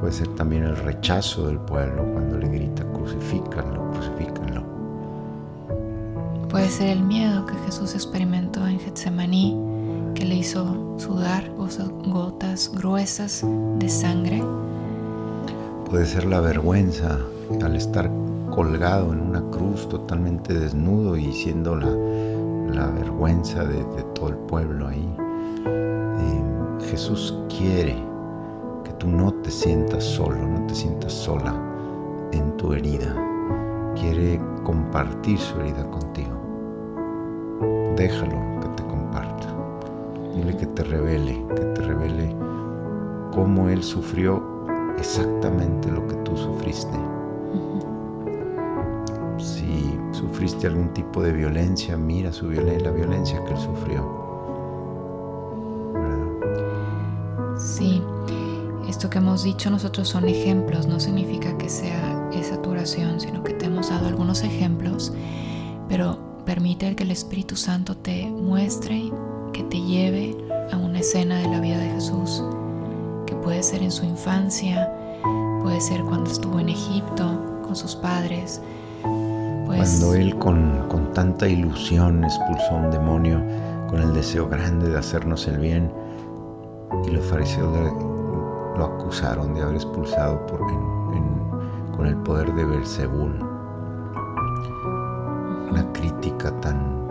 Puede 0.01 0.13
ser 0.13 0.29
también 0.35 0.65
el 0.65 0.77
rechazo 0.77 1.47
del 1.47 1.59
pueblo 1.59 2.05
cuando 2.13 2.37
le 2.37 2.49
grita 2.49 2.85
crucifícanlo, 2.93 3.91
crucifícanlo. 3.93 4.34
Puede 6.55 6.71
ser 6.71 6.87
el 6.91 7.03
miedo 7.03 7.45
que 7.47 7.55
Jesús 7.67 7.95
experimentó 7.95 8.65
en 8.65 8.79
Getsemaní, 8.79 9.59
que 10.15 10.25
le 10.25 10.37
hizo 10.37 10.95
sudar 10.99 11.51
gotas 11.57 12.71
gruesas 12.73 13.45
de 13.81 13.89
sangre. 13.89 14.41
Puede 15.91 16.07
ser 16.07 16.25
la 16.27 16.39
vergüenza 16.39 17.19
al 17.61 17.75
estar 17.75 18.09
colgado 18.53 19.13
en 19.13 19.23
una 19.23 19.43
cruz 19.51 19.89
totalmente 19.89 20.55
desnudo 20.55 21.17
y 21.17 21.33
siendo 21.33 21.75
la, 21.75 22.87
vergüenza 22.87 23.65
de, 23.65 23.79
de, 23.79 24.03
todo 24.15 24.29
el 24.29 24.37
pueblo 24.37 24.87
ahí. 24.87 25.13
Eh, 25.67 26.43
Jesús 26.89 27.35
quiere 27.49 27.97
que 28.85 28.93
tú 29.01 29.09
no 29.09 29.35
te 29.43 29.51
sientas 29.51 30.05
solo, 30.05 30.37
no 30.37 30.65
te 30.69 30.75
sientas 30.77 31.15
sola 31.15 31.53
en 32.31 32.57
tu 32.57 32.73
herida. 32.75 33.13
Quiere 33.97 34.41
compartir 34.63 35.37
su 35.37 35.59
herida 35.59 35.91
contigo. 35.91 36.44
Déjalo 37.97 38.61
que 38.61 38.69
te 38.77 38.83
comparta. 38.89 39.55
Dile 40.35 40.57
que 40.57 40.67
te 40.67 40.83
revele, 40.83 41.45
que 41.55 41.63
te 41.63 41.81
revele 41.83 42.35
cómo 43.33 43.69
Él 43.69 43.83
sufrió 43.85 44.43
exactamente 44.99 45.91
lo 45.93 46.07
que 46.09 46.17
tú 46.17 46.37
sufriste. 46.37 46.99
Si 49.39 49.97
sufriste 50.11 50.67
algún 50.67 50.93
tipo 50.93 51.23
de 51.23 51.33
violencia, 51.33 51.97
mira 51.97 52.33
su 52.33 52.49
violencia, 52.49 52.91
la 52.91 52.97
violencia 52.97 53.45
que 53.45 53.53
Él 53.53 53.61
sufrió. 53.61 54.25
Sí, 57.57 58.03
esto 58.89 59.09
que 59.09 59.19
hemos 59.19 59.45
dicho 59.45 59.71
nosotros 59.71 60.09
son 60.09 60.29
ejemplos, 60.29 60.89
no 60.89 60.99
significa 60.99 61.57
que 61.57 61.69
sea 61.69 62.29
esa 62.33 62.61
tu 62.61 62.71
oración, 62.71 63.21
sino 63.21 63.45
que 63.45 63.55
te 63.55 63.67
hemos 63.67 63.91
dado 63.91 64.09
algunos 64.09 64.43
ejemplos, 64.43 65.13
pero 65.89 66.34
permite 66.45 66.95
que 66.95 67.03
el 67.05 67.11
Espíritu 67.11 67.57
Santo 67.57 67.97
te 67.97 68.27
muestre, 68.27 69.11
que 69.53 69.63
te 69.65 69.81
lleve 69.81 70.37
a 70.73 70.77
una 70.77 71.01
escena 71.01 71.39
de 71.39 71.49
la 71.49 71.61
vida 71.61 71.79
de 71.79 71.89
Jesús, 71.91 72.43
que 73.27 73.35
puede 73.35 73.63
ser 73.63 73.83
en 73.83 73.91
su 73.91 74.05
infancia, 74.05 74.93
puede 75.63 75.81
ser 75.81 76.03
cuando 76.03 76.31
estuvo 76.31 76.61
en 76.61 76.69
Egipto 76.69 77.61
con 77.63 77.75
sus 77.75 77.97
padres. 77.97 78.61
Pues, 79.67 79.99
cuando 79.99 80.15
él 80.15 80.39
con, 80.39 80.89
con 80.89 81.13
tanta 81.13 81.49
ilusión 81.49 82.25
expulsó 82.25 82.71
a 82.71 82.75
un 82.75 82.91
demonio 82.91 83.43
con 83.89 84.01
el 84.01 84.13
deseo 84.13 84.49
grande 84.49 84.91
de 84.91 84.99
hacernos 84.99 85.47
el 85.49 85.59
bien 85.59 85.91
y 87.07 87.11
los 87.11 87.25
fariseos 87.25 87.73
lo 88.77 88.85
acusaron 88.85 89.55
de 89.55 89.63
haber 89.63 89.77
expulsado 89.77 90.45
con 91.97 92.07
el 92.07 92.17
poder 92.19 92.53
de 92.55 92.65
Beelzebul. 92.65 93.44
Una 95.75 95.93
crítica 95.93 96.53
tan 96.61 97.05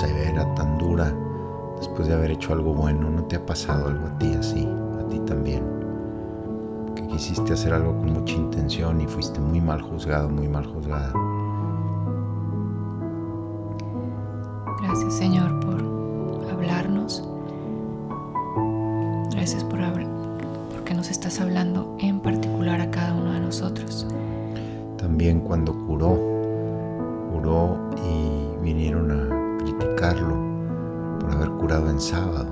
severa, 0.00 0.52
tan 0.56 0.78
dura, 0.78 1.14
después 1.78 2.08
de 2.08 2.14
haber 2.14 2.32
hecho 2.32 2.54
algo 2.54 2.74
bueno. 2.74 3.08
¿No 3.08 3.22
te 3.22 3.36
ha 3.36 3.46
pasado 3.46 3.86
algo 3.86 4.04
a 4.08 4.18
ti 4.18 4.34
así, 4.34 4.68
a 4.98 5.08
ti 5.08 5.20
también. 5.20 5.62
Que 6.96 7.06
quisiste 7.06 7.52
hacer 7.52 7.72
algo 7.72 7.96
con 7.96 8.14
mucha 8.14 8.34
intención 8.34 9.00
y 9.00 9.06
fuiste 9.06 9.38
muy 9.38 9.60
mal 9.60 9.80
juzgado, 9.80 10.28
muy 10.28 10.48
mal 10.48 10.66
juzgada. 10.66 11.12
Gracias 14.82 15.14
Señor 15.14 15.60
por 15.60 16.50
hablarnos. 16.50 17.22
Gracias 19.30 19.62
por 19.62 19.78
porque 20.72 20.94
nos 20.94 21.10
estás 21.12 21.40
hablando 21.40 21.96
en 22.00 22.18
particular 22.18 22.80
a 22.80 22.90
cada 22.90 23.14
uno 23.14 23.30
de 23.30 23.38
nosotros. 23.38 24.08
También 24.96 25.38
cuando 25.42 25.72
curó 25.86 26.31
criticarlo 30.02 30.34
por 31.20 31.30
haber 31.30 31.50
curado 31.50 31.88
en 31.88 32.00
sábado 32.00 32.46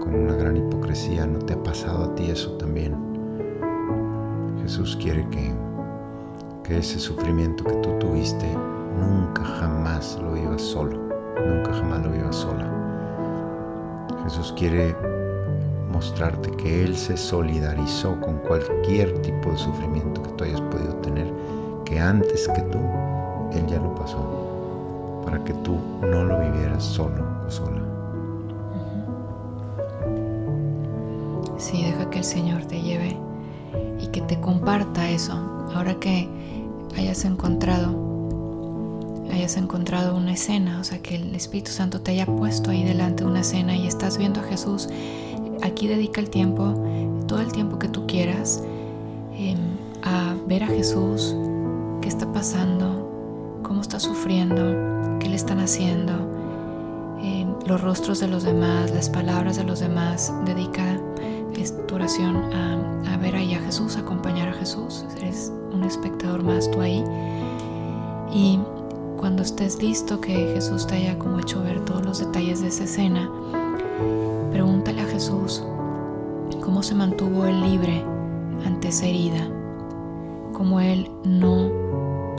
con 0.00 0.12
una 0.12 0.34
gran 0.34 0.56
hipocresía. 0.56 1.24
¿No 1.24 1.38
te 1.38 1.54
ha 1.54 1.62
pasado 1.62 2.04
a 2.04 2.14
ti 2.16 2.30
eso 2.30 2.50
también? 2.56 2.96
Jesús 4.62 4.98
quiere 5.00 5.26
que, 5.30 5.54
que 6.64 6.78
ese 6.78 6.98
sufrimiento 6.98 7.62
que 7.62 7.74
tú 7.76 7.90
tuviste 8.00 8.46
nunca 8.98 9.44
jamás 9.44 10.18
lo 10.20 10.32
vivas 10.32 10.60
solo, 10.60 10.98
nunca 11.46 11.72
jamás 11.72 12.04
lo 12.04 12.10
vivas 12.10 12.34
sola. 12.34 12.66
Jesús 14.24 14.52
quiere 14.58 14.96
mostrarte 15.92 16.50
que 16.52 16.84
Él 16.84 16.96
se 16.96 17.16
solidarizó 17.16 18.20
con 18.20 18.38
cualquier 18.38 19.16
tipo 19.22 19.52
de 19.52 19.58
sufrimiento 19.58 20.22
que 20.22 20.30
tú 20.30 20.44
hayas 20.44 20.60
podido 20.62 20.94
tener, 20.96 21.32
que 21.84 22.00
antes 22.00 22.48
que 22.48 22.62
tú, 22.62 22.78
Él 23.52 23.64
ya 23.68 23.78
lo 23.78 23.94
pasó, 23.94 24.47
para 25.28 25.44
que 25.44 25.52
tú 25.52 25.76
no 26.00 26.24
lo 26.24 26.40
vivieras 26.40 26.82
solo 26.82 27.22
o 27.46 27.50
sola. 27.50 27.82
Sí, 31.58 31.82
deja 31.82 32.08
que 32.08 32.18
el 32.18 32.24
Señor 32.24 32.64
te 32.64 32.80
lleve 32.80 33.14
y 34.00 34.06
que 34.06 34.22
te 34.22 34.40
comparta 34.40 35.10
eso. 35.10 35.34
Ahora 35.74 35.94
que 35.96 36.28
hayas 36.96 37.26
encontrado 37.26 38.08
hayas 39.30 39.58
encontrado 39.58 40.16
una 40.16 40.32
escena, 40.32 40.80
o 40.80 40.84
sea, 40.84 41.02
que 41.02 41.16
el 41.16 41.34
Espíritu 41.34 41.70
Santo 41.70 42.00
te 42.00 42.12
haya 42.12 42.24
puesto 42.24 42.70
ahí 42.70 42.82
delante 42.82 43.24
de 43.24 43.30
una 43.30 43.40
escena 43.40 43.76
y 43.76 43.86
estás 43.86 44.16
viendo 44.16 44.40
a 44.40 44.44
Jesús 44.44 44.88
aquí 45.62 45.86
dedica 45.86 46.20
el 46.22 46.30
tiempo, 46.30 46.74
todo 47.26 47.40
el 47.40 47.52
tiempo 47.52 47.78
que 47.78 47.88
tú 47.88 48.06
quieras, 48.06 48.62
em, 49.36 49.58
a 50.02 50.34
ver 50.46 50.64
a 50.64 50.68
Jesús, 50.68 51.36
qué 52.00 52.08
está 52.08 52.32
pasando, 52.32 53.60
cómo 53.62 53.82
está 53.82 54.00
sufriendo, 54.00 54.97
qué 55.18 55.28
le 55.28 55.36
están 55.36 55.60
haciendo, 55.60 56.12
em, 57.22 57.54
los 57.66 57.80
rostros 57.80 58.20
de 58.20 58.28
los 58.28 58.42
demás, 58.44 58.90
las 58.92 59.10
palabras 59.10 59.56
de 59.56 59.64
los 59.64 59.80
demás. 59.80 60.32
Dedica 60.44 61.00
tu 61.88 61.96
oración 61.96 62.36
a, 62.36 63.14
a 63.14 63.16
ver 63.16 63.34
ahí 63.34 63.54
a 63.54 63.60
Jesús, 63.60 63.96
a 63.96 64.00
acompañar 64.00 64.48
a 64.48 64.52
Jesús. 64.52 65.04
Eres 65.16 65.52
un 65.72 65.82
espectador 65.82 66.44
más 66.44 66.70
tú 66.70 66.80
ahí. 66.80 67.04
Y 68.32 68.60
cuando 69.16 69.42
estés 69.42 69.82
listo, 69.82 70.20
que 70.20 70.52
Jesús 70.54 70.86
te 70.86 70.94
haya 70.94 71.18
como 71.18 71.40
hecho 71.40 71.60
ver 71.62 71.84
todos 71.84 72.04
los 72.04 72.20
detalles 72.20 72.60
de 72.60 72.68
esa 72.68 72.84
escena, 72.84 73.28
Pregúntale 74.52 75.02
a 75.02 75.06
Jesús 75.06 75.62
cómo 76.62 76.82
se 76.82 76.94
mantuvo 76.94 77.44
él 77.44 77.60
libre 77.60 78.02
ante 78.64 78.88
esa 78.88 79.06
herida, 79.06 79.46
cómo 80.52 80.80
él 80.80 81.10
no 81.24 81.70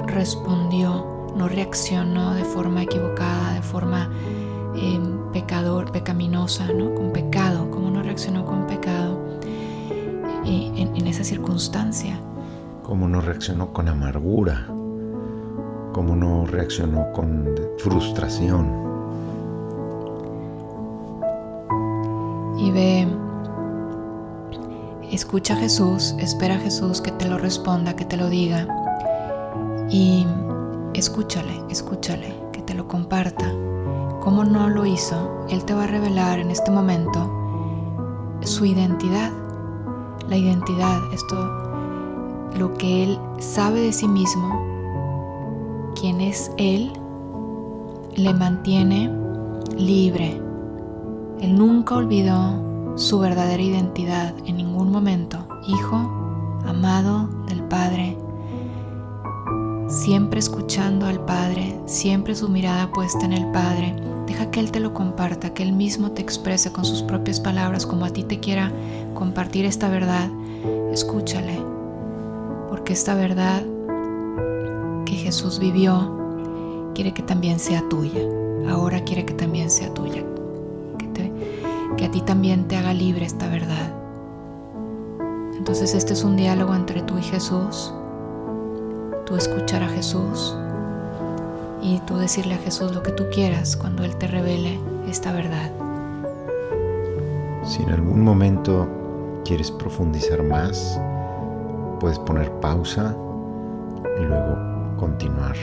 respondió, 0.07 1.05
no 1.35 1.47
reaccionó 1.47 2.33
de 2.33 2.43
forma 2.43 2.83
equivocada, 2.83 3.53
de 3.53 3.61
forma 3.61 4.09
em, 4.75 5.31
pecador, 5.31 5.91
pecaminosa, 5.91 6.71
¿no? 6.73 6.93
con 6.93 7.11
pecado, 7.11 7.69
cómo 7.71 7.89
no 7.89 8.03
reaccionó 8.03 8.45
con 8.45 8.67
pecado 8.67 9.19
eh, 10.45 10.71
en, 10.75 10.95
en 10.95 11.07
esa 11.07 11.23
circunstancia. 11.23 12.19
Cómo 12.83 13.07
no 13.07 13.21
reaccionó 13.21 13.71
con 13.71 13.87
amargura, 13.87 14.67
cómo 15.93 16.15
no 16.15 16.45
reaccionó 16.45 17.11
con 17.13 17.47
frustración 17.77 18.89
y 22.59 22.71
ve, 22.71 23.07
escucha 25.11 25.53
a 25.53 25.57
Jesús, 25.57 26.13
espera 26.19 26.55
a 26.55 26.59
Jesús 26.59 27.01
que 27.01 27.11
te 27.11 27.27
lo 27.27 27.37
responda, 27.37 27.95
que 27.95 28.05
te 28.05 28.17
lo 28.17 28.29
diga 28.29 28.67
y 29.89 30.25
escúchale, 30.93 31.61
escúchale, 31.69 32.35
que 32.51 32.61
te 32.61 32.73
lo 32.73 32.87
comparta. 32.87 33.51
Como 34.21 34.43
no 34.43 34.69
lo 34.69 34.85
hizo, 34.85 35.45
Él 35.49 35.63
te 35.65 35.73
va 35.73 35.85
a 35.85 35.87
revelar 35.87 36.39
en 36.39 36.51
este 36.51 36.71
momento 36.71 37.29
su 38.41 38.65
identidad. 38.65 39.31
La 40.27 40.37
identidad, 40.37 40.99
esto, 41.13 41.35
lo 42.57 42.73
que 42.75 43.03
Él 43.03 43.19
sabe 43.39 43.81
de 43.81 43.93
sí 43.93 44.07
mismo, 44.07 45.93
quién 45.99 46.21
es 46.21 46.51
Él, 46.57 46.91
le 48.15 48.33
mantiene 48.33 49.11
libre 49.77 50.41
él 51.41 51.55
nunca 51.55 51.95
olvidó 51.95 52.97
su 52.97 53.17
verdadera 53.19 53.63
identidad 53.63 54.33
en 54.45 54.57
ningún 54.57 54.91
momento. 54.91 55.47
Hijo, 55.67 55.95
amado 56.65 57.29
del 57.47 57.63
Padre, 57.63 58.17
siempre 59.89 60.39
escuchando 60.39 61.05
al 61.05 61.19
Padre, 61.25 61.75
siempre 61.85 62.35
su 62.35 62.47
mirada 62.47 62.91
puesta 62.91 63.25
en 63.25 63.33
el 63.33 63.51
Padre. 63.51 63.93
Deja 64.25 64.49
que 64.51 64.61
Él 64.61 64.71
te 64.71 64.79
lo 64.79 64.93
comparta, 64.93 65.53
que 65.53 65.63
Él 65.63 65.73
mismo 65.73 66.11
te 66.11 66.21
exprese 66.21 66.71
con 66.71 66.85
sus 66.85 67.01
propias 67.01 67.39
palabras 67.39 67.85
como 67.85 68.05
a 68.05 68.09
ti 68.11 68.23
te 68.23 68.39
quiera 68.39 68.71
compartir 69.13 69.65
esta 69.65 69.89
verdad. 69.89 70.29
Escúchale, 70.93 71.59
porque 72.69 72.93
esta 72.93 73.15
verdad 73.15 73.63
que 75.05 75.15
Jesús 75.15 75.59
vivió 75.59 76.91
quiere 76.95 77.13
que 77.13 77.23
también 77.23 77.59
sea 77.59 77.83
tuya. 77.89 78.21
Ahora 78.69 79.03
quiere 79.03 79.25
que 79.25 79.33
también 79.33 79.69
sea 79.69 79.93
tuya 79.93 80.23
que 81.99 82.05
a 82.05 82.11
ti 82.11 82.21
también 82.21 82.65
te 82.69 82.77
haga 82.77 82.93
libre 82.93 83.25
esta 83.25 83.49
verdad. 83.49 83.93
Entonces 85.57 85.93
este 85.93 86.13
es 86.13 86.23
un 86.23 86.37
diálogo 86.37 86.73
entre 86.73 87.01
tú 87.01 87.17
y 87.17 87.21
Jesús, 87.21 87.93
tú 89.29 89.35
escuchar 89.35 89.83
a 89.83 89.87
Jesús 89.87 90.57
y 91.83 91.99
tú 91.99 92.17
decirle 92.17 92.55
a 92.55 92.57
Jesús 92.57 92.95
lo 92.95 93.03
que 93.03 93.11
tú 93.11 93.25
quieras 93.31 93.77
cuando 93.77 94.03
Él 94.03 94.15
te 94.15 94.25
revele 94.25 94.79
esta 95.07 95.31
verdad. 95.31 95.71
Si 97.63 97.83
en 97.83 97.91
algún 97.91 98.21
momento 98.21 98.87
quieres 99.45 99.69
profundizar 99.69 100.41
más, 100.41 100.99
puedes 101.99 102.17
poner 102.17 102.51
pausa 102.59 103.15
y 104.19 104.23
luego 104.23 104.57
continuar 104.97 105.55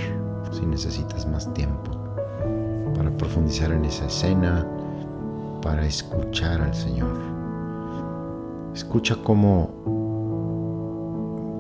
si 0.53 0.65
necesitas 0.65 1.27
más 1.27 1.53
tiempo 1.53 1.91
para 2.95 3.11
profundizar 3.11 3.73
en 3.73 3.85
esa 3.85 4.07
escena 4.07 4.65
para 5.61 5.85
escuchar 5.85 6.63
al 6.63 6.75
Señor. 6.75 7.19
Escucha 8.73 9.17
cómo, 9.25 9.71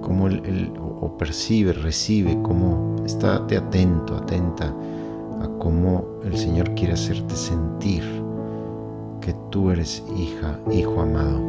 cómo 0.06 0.28
él, 0.28 0.72
o 0.78 1.18
percibe, 1.18 1.72
recibe, 1.72 2.40
cómo 2.40 2.94
estate 3.04 3.56
atento, 3.56 4.14
atenta 4.14 4.72
a 5.42 5.48
cómo 5.58 6.04
el 6.22 6.36
Señor 6.36 6.76
quiere 6.76 6.92
hacerte 6.92 7.34
sentir 7.34 8.04
que 9.20 9.34
tú 9.50 9.72
eres 9.72 10.04
hija, 10.16 10.60
hijo 10.70 11.00
amado, 11.00 11.40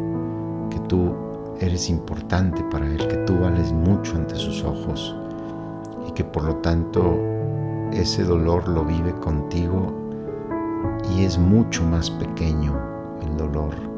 que 0.72 0.80
tú 0.90 1.14
eres 1.60 1.88
importante 1.88 2.64
para 2.72 2.88
Él, 2.88 3.08
que 3.08 3.18
tú 3.28 3.38
vales 3.38 3.72
mucho 3.72 4.16
ante 4.16 4.36
sus 4.36 4.64
ojos 4.64 5.16
y 6.10 6.12
que 6.14 6.24
por 6.24 6.44
lo 6.44 6.56
tanto 6.56 7.16
ese 7.92 8.24
dolor 8.24 8.68
lo 8.70 8.84
vive 8.84 9.12
contigo 9.20 9.94
y 11.16 11.26
es 11.26 11.38
mucho 11.38 11.84
más 11.84 12.10
pequeño 12.10 12.76
el 13.22 13.38
dolor 13.38 13.97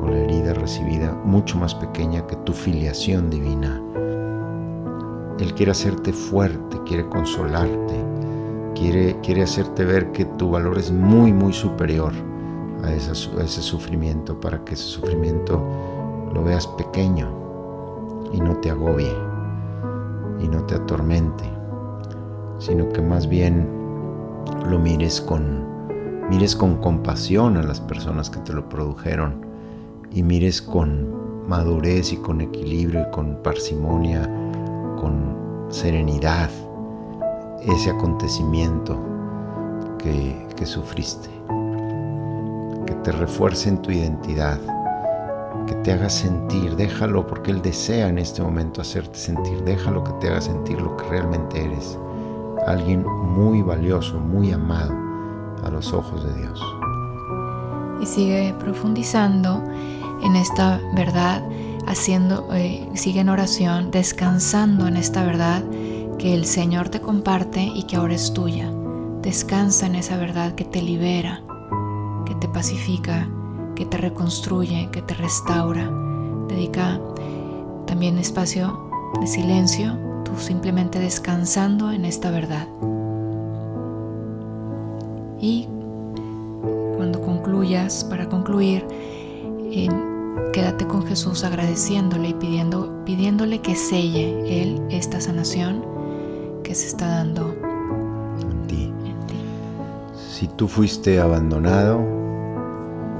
o 0.00 0.08
la 0.08 0.18
herida 0.18 0.54
recibida, 0.54 1.12
mucho 1.24 1.58
más 1.58 1.74
pequeña 1.74 2.26
que 2.26 2.36
tu 2.36 2.52
filiación 2.52 3.30
divina. 3.30 3.82
Él 5.38 5.54
quiere 5.54 5.72
hacerte 5.72 6.12
fuerte, 6.12 6.78
quiere 6.84 7.08
consolarte, 7.08 8.04
quiere, 8.74 9.18
quiere 9.22 9.42
hacerte 9.42 9.84
ver 9.84 10.12
que 10.12 10.24
tu 10.24 10.50
valor 10.50 10.78
es 10.78 10.90
muy, 10.90 11.32
muy 11.32 11.52
superior 11.52 12.12
a, 12.84 12.92
ese 12.92 13.62
sufrimiento, 13.62 14.38
para 14.40 14.64
que 14.64 14.74
ese 14.74 14.84
sufrimiento 14.84 15.62
lo 16.32 16.44
veas 16.44 16.66
pequeño 16.66 17.28
y 18.32 18.40
no 18.40 18.56
te 18.58 18.70
agobie 18.70 19.12
y 20.40 20.48
no 20.48 20.64
te 20.64 20.76
atormente, 20.76 21.44
sino 22.58 22.88
que 22.90 23.02
más 23.02 23.28
bien 23.28 23.68
lo 24.68 24.78
mires 24.78 25.20
con, 25.20 25.66
mires 26.28 26.54
con 26.54 26.76
compasión 26.76 27.56
a 27.56 27.62
las 27.62 27.80
personas 27.80 28.30
que 28.30 28.38
te 28.40 28.52
lo 28.52 28.68
produjeron 28.68 29.47
y 30.12 30.22
mires 30.22 30.62
con 30.62 31.48
madurez 31.48 32.12
y 32.12 32.16
con 32.16 32.40
equilibrio 32.40 33.06
y 33.08 33.10
con 33.10 33.42
parsimonia, 33.42 34.22
con 35.00 35.66
serenidad 35.70 36.50
ese 37.66 37.90
acontecimiento 37.90 38.98
que, 39.98 40.46
que 40.56 40.66
sufriste. 40.66 41.28
Que 42.86 42.94
te 42.94 43.12
refuerce 43.12 43.68
en 43.68 43.82
tu 43.82 43.90
identidad, 43.90 44.58
te 45.88 45.92
haga 45.92 46.10
sentir, 46.10 46.76
déjalo 46.76 47.26
porque 47.26 47.50
Él 47.50 47.62
desea 47.62 48.08
en 48.08 48.18
este 48.18 48.42
momento 48.42 48.80
hacerte 48.80 49.18
sentir, 49.18 49.62
déjalo 49.64 50.04
que 50.04 50.12
te 50.20 50.28
haga 50.28 50.40
sentir 50.40 50.80
lo 50.80 50.96
que 50.96 51.04
realmente 51.04 51.64
eres, 51.64 51.98
alguien 52.66 53.04
muy 53.06 53.62
valioso, 53.62 54.18
muy 54.18 54.52
amado 54.52 54.92
a 55.64 55.70
los 55.70 55.92
ojos 55.92 56.24
de 56.24 56.40
Dios. 56.40 56.62
Y 58.00 58.06
sigue 58.06 58.54
profundizando 58.58 59.62
en 60.22 60.36
esta 60.36 60.80
verdad, 60.94 61.42
haciendo, 61.86 62.48
eh, 62.54 62.88
sigue 62.94 63.20
en 63.20 63.28
oración, 63.28 63.90
descansando 63.90 64.86
en 64.86 64.96
esta 64.96 65.24
verdad 65.24 65.62
que 66.18 66.34
el 66.34 66.44
Señor 66.44 66.88
te 66.88 67.00
comparte 67.00 67.62
y 67.62 67.84
que 67.84 67.96
ahora 67.96 68.14
es 68.14 68.32
tuya. 68.32 68.70
Descansa 69.22 69.86
en 69.86 69.94
esa 69.94 70.16
verdad 70.16 70.54
que 70.54 70.64
te 70.64 70.82
libera, 70.82 71.42
que 72.26 72.34
te 72.34 72.48
pacifica, 72.48 73.28
que 73.74 73.86
te 73.86 73.96
reconstruye, 73.96 74.88
que 74.90 75.02
te 75.02 75.14
restaura. 75.14 75.90
Dedica 76.48 77.00
también 77.86 78.18
espacio 78.18 78.90
de 79.20 79.26
silencio, 79.26 79.96
tú 80.24 80.32
simplemente 80.38 80.98
descansando 80.98 81.92
en 81.92 82.04
esta 82.04 82.30
verdad. 82.30 82.66
Y 85.40 85.68
cuando 86.96 87.22
concluyas, 87.22 88.04
para 88.04 88.28
concluir, 88.28 88.84
eh, 89.70 89.88
quédate 90.52 90.86
con 90.86 91.06
Jesús 91.06 91.44
agradeciéndole 91.44 92.28
y 92.28 92.34
pidiendo, 92.34 93.04
pidiéndole 93.04 93.60
que 93.60 93.74
selle 93.74 94.62
Él 94.62 94.82
esta 94.90 95.20
sanación 95.20 95.84
que 96.62 96.74
se 96.74 96.88
está 96.88 97.08
dando 97.08 97.54
en 98.40 98.66
ti. 98.66 98.92
Si 100.14 100.46
tú 100.48 100.68
fuiste 100.68 101.20
abandonado, 101.20 101.98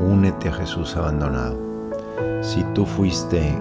únete 0.00 0.48
a 0.48 0.52
Jesús 0.52 0.96
abandonado. 0.96 1.58
Si 2.42 2.62
tú 2.74 2.86
fuiste 2.86 3.54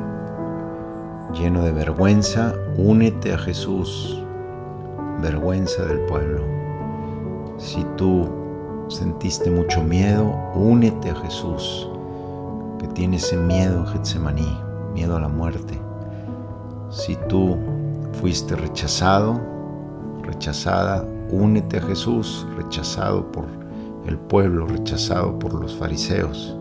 lleno 1.33 1.63
de 1.63 1.71
vergüenza, 1.71 2.53
únete 2.77 3.33
a 3.33 3.37
Jesús, 3.37 4.21
vergüenza 5.21 5.85
del 5.85 5.99
pueblo. 6.01 6.43
Si 7.57 7.83
tú 7.97 8.29
sentiste 8.87 9.49
mucho 9.49 9.83
miedo, 9.83 10.33
únete 10.53 11.09
a 11.09 11.15
Jesús, 11.15 11.89
que 12.79 12.87
tiene 12.87 13.17
ese 13.17 13.37
miedo 13.37 13.85
Getsemaní, 13.85 14.57
miedo 14.93 15.17
a 15.17 15.21
la 15.21 15.29
muerte. 15.29 15.79
Si 16.89 17.15
tú 17.27 17.57
fuiste 18.21 18.55
rechazado, 18.55 19.39
rechazada, 20.23 21.05
únete 21.31 21.77
a 21.77 21.81
Jesús, 21.81 22.45
rechazado 22.57 23.31
por 23.31 23.45
el 24.07 24.17
pueblo 24.17 24.65
rechazado 24.65 25.37
por 25.37 25.53
los 25.53 25.75
fariseos. 25.75 26.55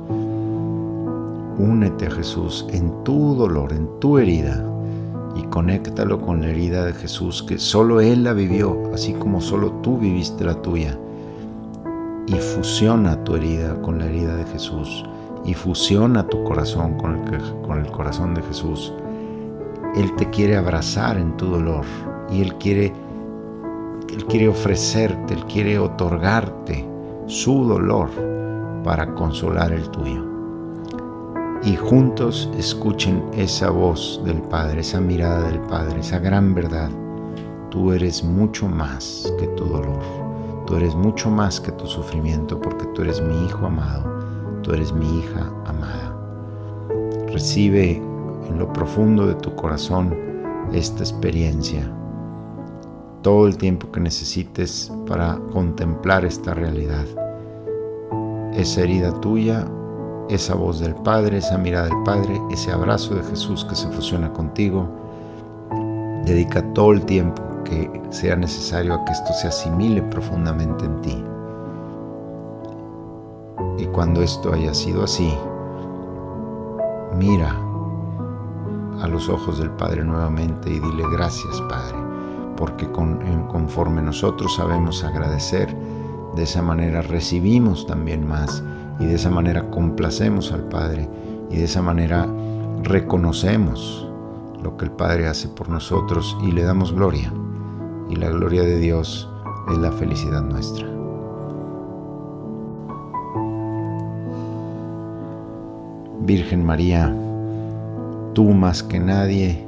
Únete 1.59 2.07
a 2.07 2.11
Jesús 2.11 2.67
en 2.71 2.93
tu 3.05 3.35
dolor, 3.35 3.73
en 3.73 3.89
tu 4.01 4.19
herida, 4.19 4.65
y 5.37 5.43
conéctalo 5.45 6.21
con 6.21 6.41
la 6.41 6.49
herida 6.49 6.85
de 6.85 6.93
Jesús, 6.93 7.43
que 7.43 7.59
solo 7.59 8.01
Él 8.01 8.25
la 8.25 8.33
vivió, 8.33 8.91
así 8.93 9.13
como 9.13 9.41
solo 9.41 9.71
tú 9.83 9.99
viviste 9.99 10.45
la 10.45 10.61
tuya. 10.61 10.99
Y 12.27 12.35
fusiona 12.35 13.23
tu 13.23 13.37
herida 13.37 13.81
con 13.81 13.99
la 13.99 14.07
herida 14.07 14.37
de 14.37 14.45
Jesús, 14.47 15.05
y 15.45 15.55
fusiona 15.55 16.27
tu 16.27 16.43
corazón 16.45 16.97
con 16.97 17.79
el, 17.79 17.91
corazón 17.91 18.35
de 18.35 18.43
Jesús. 18.43 18.93
Él 19.97 20.15
te 20.17 20.29
quiere 20.31 20.57
abrazar 20.57 21.19
en 21.19 21.37
tu 21.37 21.47
dolor, 21.47 21.85
y 22.31 22.43
Él 22.43 22.55
quiere, 22.57 22.93
Él 24.09 24.27
quiere 24.27 24.49
ofrecerte, 24.49 25.35
Él 25.35 25.45
quiere 25.47 25.79
otorgarte 25.79 26.85
su 27.27 27.65
dolor 27.65 28.11
para 28.85 29.15
consolar 29.15 29.73
el 29.73 29.89
tuyo. 29.91 30.25
Y 31.63 31.75
juntos 31.77 32.51
escuchen 32.57 33.25
esa 33.33 33.71
voz 33.71 34.21
del 34.25 34.43
Padre, 34.43 34.81
esa 34.81 35.01
mirada 35.01 35.49
del 35.49 35.61
Padre, 35.61 36.01
esa 36.01 36.19
gran 36.19 36.55
verdad. 36.55 36.91
Tú 37.71 37.93
eres 37.93 38.23
mucho 38.23 38.69
más 38.69 39.33
que 39.39 39.49
tu 39.49 39.65
dolor. 39.65 39.99
Tú 40.67 40.77
eres 40.77 40.95
mucho 40.95 41.31
más 41.31 41.61
que 41.61 41.73
tu 41.73 41.87
sufrimiento 41.87 42.61
porque 42.61 42.87
tú 42.87 43.03
eres 43.03 43.21
mi 43.23 43.47
hijo 43.47 43.67
amado. 43.67 44.16
Tú 44.67 44.75
eres 44.75 44.93
mi 44.93 45.21
hija 45.21 45.49
amada. 45.65 46.13
Recibe 47.29 48.03
en 48.49 48.59
lo 48.59 48.73
profundo 48.73 49.25
de 49.25 49.37
tu 49.37 49.55
corazón 49.55 50.13
esta 50.73 51.05
experiencia 51.05 51.89
todo 53.23 53.47
el 53.47 53.57
tiempo 53.59 53.93
que 53.93 54.01
necesites 54.01 54.93
para 55.07 55.39
contemplar 55.53 56.25
esta 56.25 56.53
realidad. 56.53 57.05
Esa 58.55 58.81
herida 58.81 59.13
tuya, 59.21 59.69
esa 60.29 60.57
voz 60.57 60.81
del 60.81 60.97
Padre, 60.97 61.39
esa 61.39 61.59
mirada 61.59 61.87
del 61.87 62.03
Padre, 62.05 62.41
ese 62.51 62.73
abrazo 62.73 63.15
de 63.15 63.23
Jesús 63.23 63.65
que 63.65 63.77
se 63.77 63.87
fusiona 63.91 64.33
contigo. 64.33 64.89
Dedica 66.25 66.61
todo 66.75 66.91
el 66.91 67.05
tiempo 67.05 67.41
que 67.63 67.89
sea 68.11 68.35
necesario 68.35 68.95
a 68.95 69.05
que 69.05 69.13
esto 69.13 69.33
se 69.33 69.47
asimile 69.47 70.03
profundamente 70.03 70.87
en 70.87 71.01
ti. 71.03 71.36
Y 73.79 73.87
cuando 73.87 74.23
esto 74.23 74.53
haya 74.53 74.75
sido 74.75 75.05
así, 75.05 75.33
mira 77.17 77.57
a 79.01 79.09
los 79.09 79.29
ojos 79.29 79.59
del 79.59 79.71
Padre 79.71 80.05
nuevamente 80.05 80.71
y 80.71 80.79
dile 80.79 81.05
gracias 81.13 81.61
Padre 81.63 82.07
porque 82.57 82.89
conforme 82.91 84.03
nosotros 84.03 84.57
sabemos 84.57 85.05
agradecer, 85.05 85.77
de 86.35 86.43
esa 86.43 86.63
manera 86.63 87.03
recibimos 87.03 87.87
también 87.87 88.27
más 88.27 88.63
y 88.99 89.07
de 89.07 89.15
esa 89.15 89.31
manera 89.31 89.71
complacemos 89.71 90.53
al 90.53 90.65
Padre 90.65 91.09
y 91.51 91.57
de 91.57 91.65
esa 91.65 91.83
manera 91.83 92.27
reconocemos 92.83 94.09
lo 94.63 94.77
que 94.77 94.87
el 94.87 94.91
Padre 94.91 95.29
hace 95.29 95.49
por 95.49 95.69
nosotros 95.69 96.37
y 96.43 96.53
le 96.53 96.63
damos 96.63 96.93
gloria. 96.93 97.33
Y 98.09 98.17
la 98.17 98.31
gloria 98.31 98.63
de 98.63 98.79
Dios 98.79 99.29
es 99.71 99.79
la 99.79 99.93
felicidad 99.93 100.43
nuestra. 100.43 100.96
Virgen 106.27 106.65
María, 106.67 107.15
tú 108.35 108.47
más 108.47 108.83
que 108.83 108.99
nadie 108.99 109.65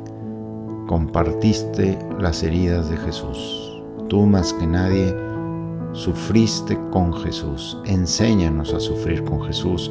compartiste 0.89 1.97
las 2.19 2.43
heridas 2.43 2.91
de 2.91 2.97
Jesús. 2.97 3.81
Tú 4.09 4.27
más 4.27 4.53
que 4.55 4.67
nadie 4.67 5.15
sufriste 5.93 6.77
con 6.91 7.15
Jesús. 7.15 7.79
Enséñanos 7.85 8.75
a 8.75 8.81
sufrir 8.81 9.23
con 9.23 9.41
Jesús, 9.45 9.89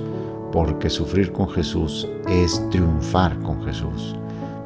porque 0.51 0.89
sufrir 0.89 1.31
con 1.31 1.47
Jesús 1.47 2.05
es 2.27 2.61
triunfar 2.69 3.39
con 3.39 3.63
Jesús. 3.63 4.17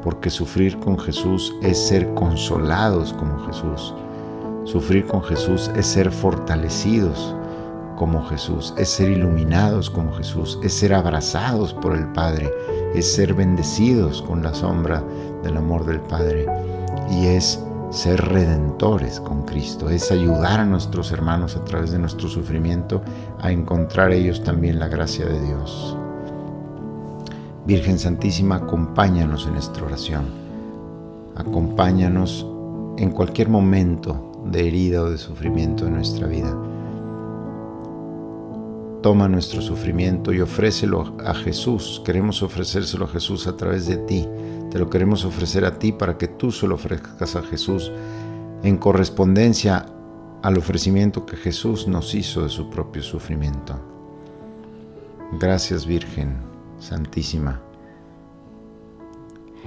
Porque 0.02 0.28
sufrir 0.28 0.80
con 0.80 0.98
Jesús 0.98 1.54
es 1.62 1.78
ser 1.78 2.12
consolados 2.14 3.12
como 3.12 3.38
Jesús. 3.46 3.94
Sufrir 4.64 5.06
con 5.06 5.22
Jesús 5.22 5.70
es 5.76 5.86
ser 5.86 6.10
fortalecidos 6.10 7.36
como 7.96 8.24
Jesús, 8.26 8.74
es 8.76 8.88
ser 8.88 9.10
iluminados 9.10 9.90
como 9.90 10.12
Jesús, 10.12 10.58
es 10.62 10.72
ser 10.72 10.94
abrazados 10.94 11.72
por 11.74 11.96
el 11.96 12.06
Padre, 12.12 12.50
es 12.94 13.14
ser 13.14 13.34
bendecidos 13.34 14.22
con 14.22 14.42
la 14.42 14.54
sombra 14.54 15.02
del 15.42 15.56
amor 15.56 15.84
del 15.86 16.00
Padre 16.00 16.46
y 17.10 17.26
es 17.26 17.62
ser 17.90 18.20
redentores 18.24 19.20
con 19.20 19.42
Cristo, 19.42 19.90
es 19.90 20.10
ayudar 20.10 20.60
a 20.60 20.64
nuestros 20.64 21.12
hermanos 21.12 21.56
a 21.56 21.64
través 21.64 21.90
de 21.90 21.98
nuestro 21.98 22.28
sufrimiento 22.28 23.02
a 23.40 23.52
encontrar 23.52 24.12
ellos 24.12 24.42
también 24.42 24.78
la 24.78 24.88
gracia 24.88 25.26
de 25.26 25.40
Dios. 25.40 25.96
Virgen 27.66 27.98
Santísima, 27.98 28.56
acompáñanos 28.56 29.46
en 29.46 29.52
nuestra 29.52 29.84
oración, 29.84 30.24
acompáñanos 31.36 32.46
en 32.96 33.10
cualquier 33.10 33.48
momento 33.48 34.32
de 34.46 34.66
herida 34.66 35.02
o 35.02 35.10
de 35.10 35.18
sufrimiento 35.18 35.84
de 35.84 35.92
nuestra 35.92 36.26
vida 36.26 36.71
Toma 39.02 39.26
nuestro 39.28 39.60
sufrimiento 39.60 40.32
y 40.32 40.40
ofrécelo 40.40 41.16
a 41.26 41.34
Jesús. 41.34 42.00
Queremos 42.04 42.42
ofrecérselo 42.44 43.06
a 43.06 43.08
Jesús 43.08 43.48
a 43.48 43.56
través 43.56 43.88
de 43.88 43.96
ti. 43.96 44.28
Te 44.70 44.78
lo 44.78 44.88
queremos 44.88 45.24
ofrecer 45.24 45.64
a 45.64 45.76
ti 45.78 45.90
para 45.90 46.16
que 46.16 46.28
tú 46.28 46.52
se 46.52 46.68
lo 46.68 46.76
ofrezcas 46.76 47.34
a 47.34 47.42
Jesús 47.42 47.90
en 48.62 48.76
correspondencia 48.76 49.86
al 50.42 50.56
ofrecimiento 50.56 51.26
que 51.26 51.36
Jesús 51.36 51.88
nos 51.88 52.14
hizo 52.14 52.44
de 52.44 52.48
su 52.48 52.70
propio 52.70 53.02
sufrimiento. 53.02 53.74
Gracias 55.32 55.84
Virgen 55.84 56.36
Santísima. 56.78 57.60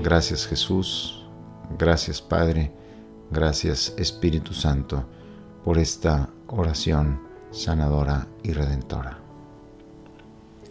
Gracias 0.02 0.48
Jesús. 0.48 1.26
Gracias 1.78 2.22
Padre. 2.22 2.72
Gracias 3.32 3.94
Espíritu 3.98 4.54
Santo 4.54 5.06
por 5.66 5.78
esta 5.78 6.30
oración 6.48 7.20
sanadora 7.52 8.28
y 8.44 8.54
redentora. 8.54 9.25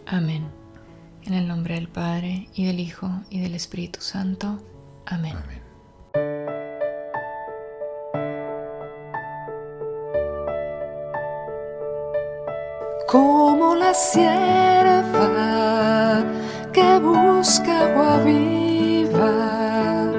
Amén. 0.07 0.51
En 1.23 1.33
el 1.33 1.47
nombre 1.47 1.75
del 1.75 1.87
Padre, 1.87 2.49
y 2.53 2.65
del 2.65 2.79
Hijo, 2.79 3.09
y 3.31 3.39
del 3.39 3.55
Espíritu 3.55 4.01
Santo. 4.01 4.59
Amén. 5.07 5.35
Amén. 5.35 5.65
Como 13.07 13.75
la 13.75 13.93
sierva 13.93 14.23
que 16.71 16.99
busca 16.99 18.17
viva, 18.23 20.11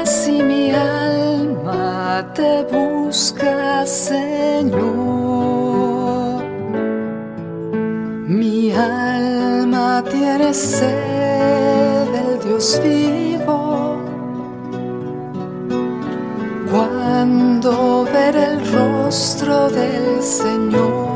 así 0.00 0.42
mi 0.42 0.70
alma 0.70 2.32
te 2.34 2.64
busca, 2.64 3.84
Señor. 3.84 5.03
Alma 8.76 10.02
tiene 10.10 10.52
sed 10.52 12.08
del 12.12 12.40
Dios 12.44 12.80
vivo. 12.82 13.98
Cuando 16.70 18.04
ver 18.12 18.36
el 18.36 18.72
rostro 18.72 19.70
del 19.70 20.20
Señor. 20.20 21.14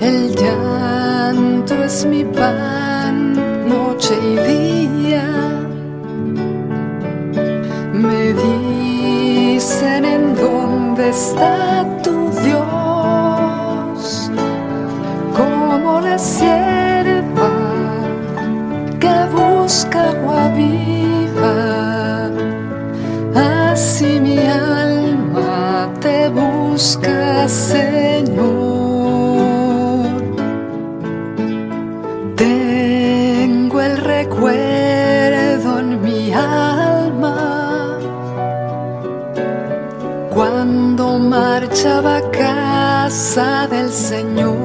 El 0.00 0.34
llanto 0.36 1.74
es 1.82 2.06
mi 2.06 2.24
pan 2.24 3.32
noche 3.68 4.14
y 4.22 4.36
día. 4.52 5.26
Me 7.92 8.32
dicen 8.32 10.04
en 10.04 10.36
dónde 10.36 11.08
está 11.08 11.84
tu 12.04 12.27
te 26.78 26.84
busca, 26.84 27.48
Señor. 27.48 28.38
Tengo 32.36 33.80
el 33.80 33.96
recuerdo 33.96 35.80
en 35.80 36.00
mi 36.00 36.32
alma 36.32 37.98
cuando 40.32 41.18
marchaba 41.18 42.18
a 42.18 42.30
casa 42.30 43.66
del 43.68 43.90
Señor. 43.90 44.56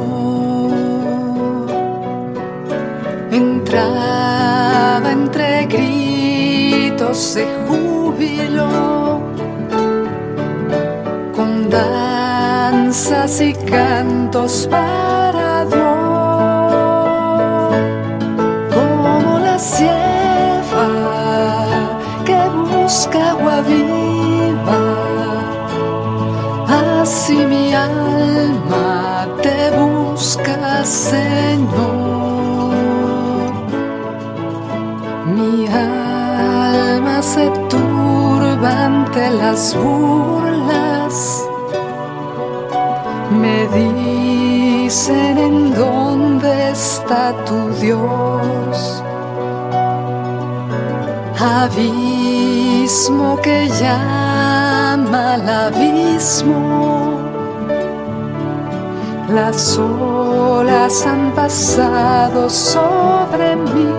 Entraba 3.32 5.12
entre 5.12 5.66
gritos 5.66 7.34
de 7.34 7.48
júbilo 7.68 9.04
danzas 11.74 13.42
y 13.42 13.54
cantos 13.54 14.68
para 14.70 15.66
Dios. 15.66 15.84
como 18.76 19.40
la 19.40 19.58
sierva 19.58 20.90
que 22.28 22.40
busca 22.70 23.32
agua 23.32 23.62
viva. 23.62 24.82
Así 27.02 27.38
mi 27.54 27.74
alma 27.74 29.28
te 29.42 29.58
busca, 29.82 30.86
Señor. 30.86 31.74
Mi 35.36 35.68
alma 35.68 37.22
se 37.22 37.50
turba 37.70 38.72
ante 38.86 39.24
las 39.32 39.76
burlas. 39.76 40.53
Dicen 43.74 45.38
en 45.38 45.74
dónde 45.74 46.72
está 46.72 47.34
tu 47.46 47.70
Dios. 47.82 49.04
Abismo 51.40 53.40
que 53.42 53.68
llama 53.82 55.34
al 55.34 55.50
abismo. 55.50 57.14
Las 59.30 59.78
olas 59.78 61.06
han 61.08 61.32
pasado 61.32 62.50
sobre 62.50 63.56
mí 63.56 63.90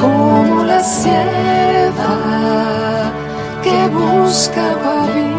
como 0.00 0.64
la 0.64 0.82
sierva 0.82 2.16
que 3.62 3.88
busca 3.88 4.70
agua 4.70 5.33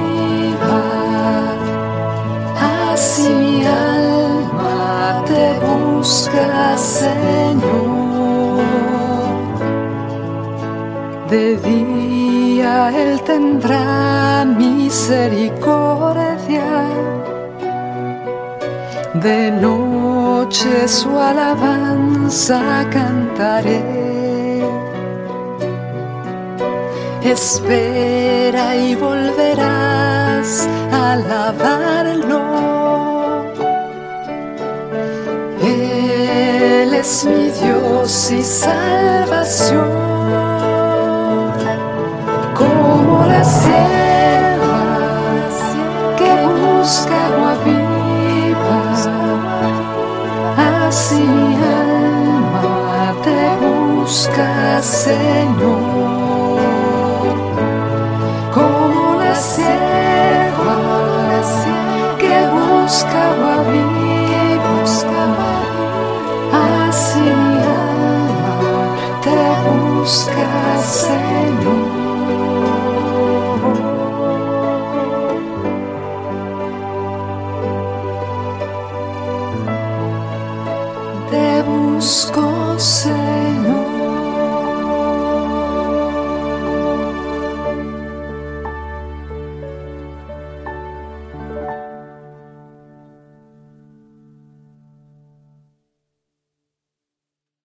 busca, 6.06 6.78
Señor. 6.78 8.62
De 11.30 11.58
día 11.58 12.92
Él 12.96 13.22
tendrá 13.22 14.46
misericordia. 14.46 15.58
De 19.16 19.52
noche 19.52 20.88
su 20.88 21.10
alabanza 21.18 22.62
cantaré. 22.92 23.84
Espera 27.24 28.76
y 28.76 28.94
volverás 28.94 30.70
a 30.92 31.14
alabarlo. 31.14 32.55
Es 37.06 37.24
mi 37.26 37.52
Dios 37.52 38.32
y 38.32 38.42
salvación. 38.42 40.05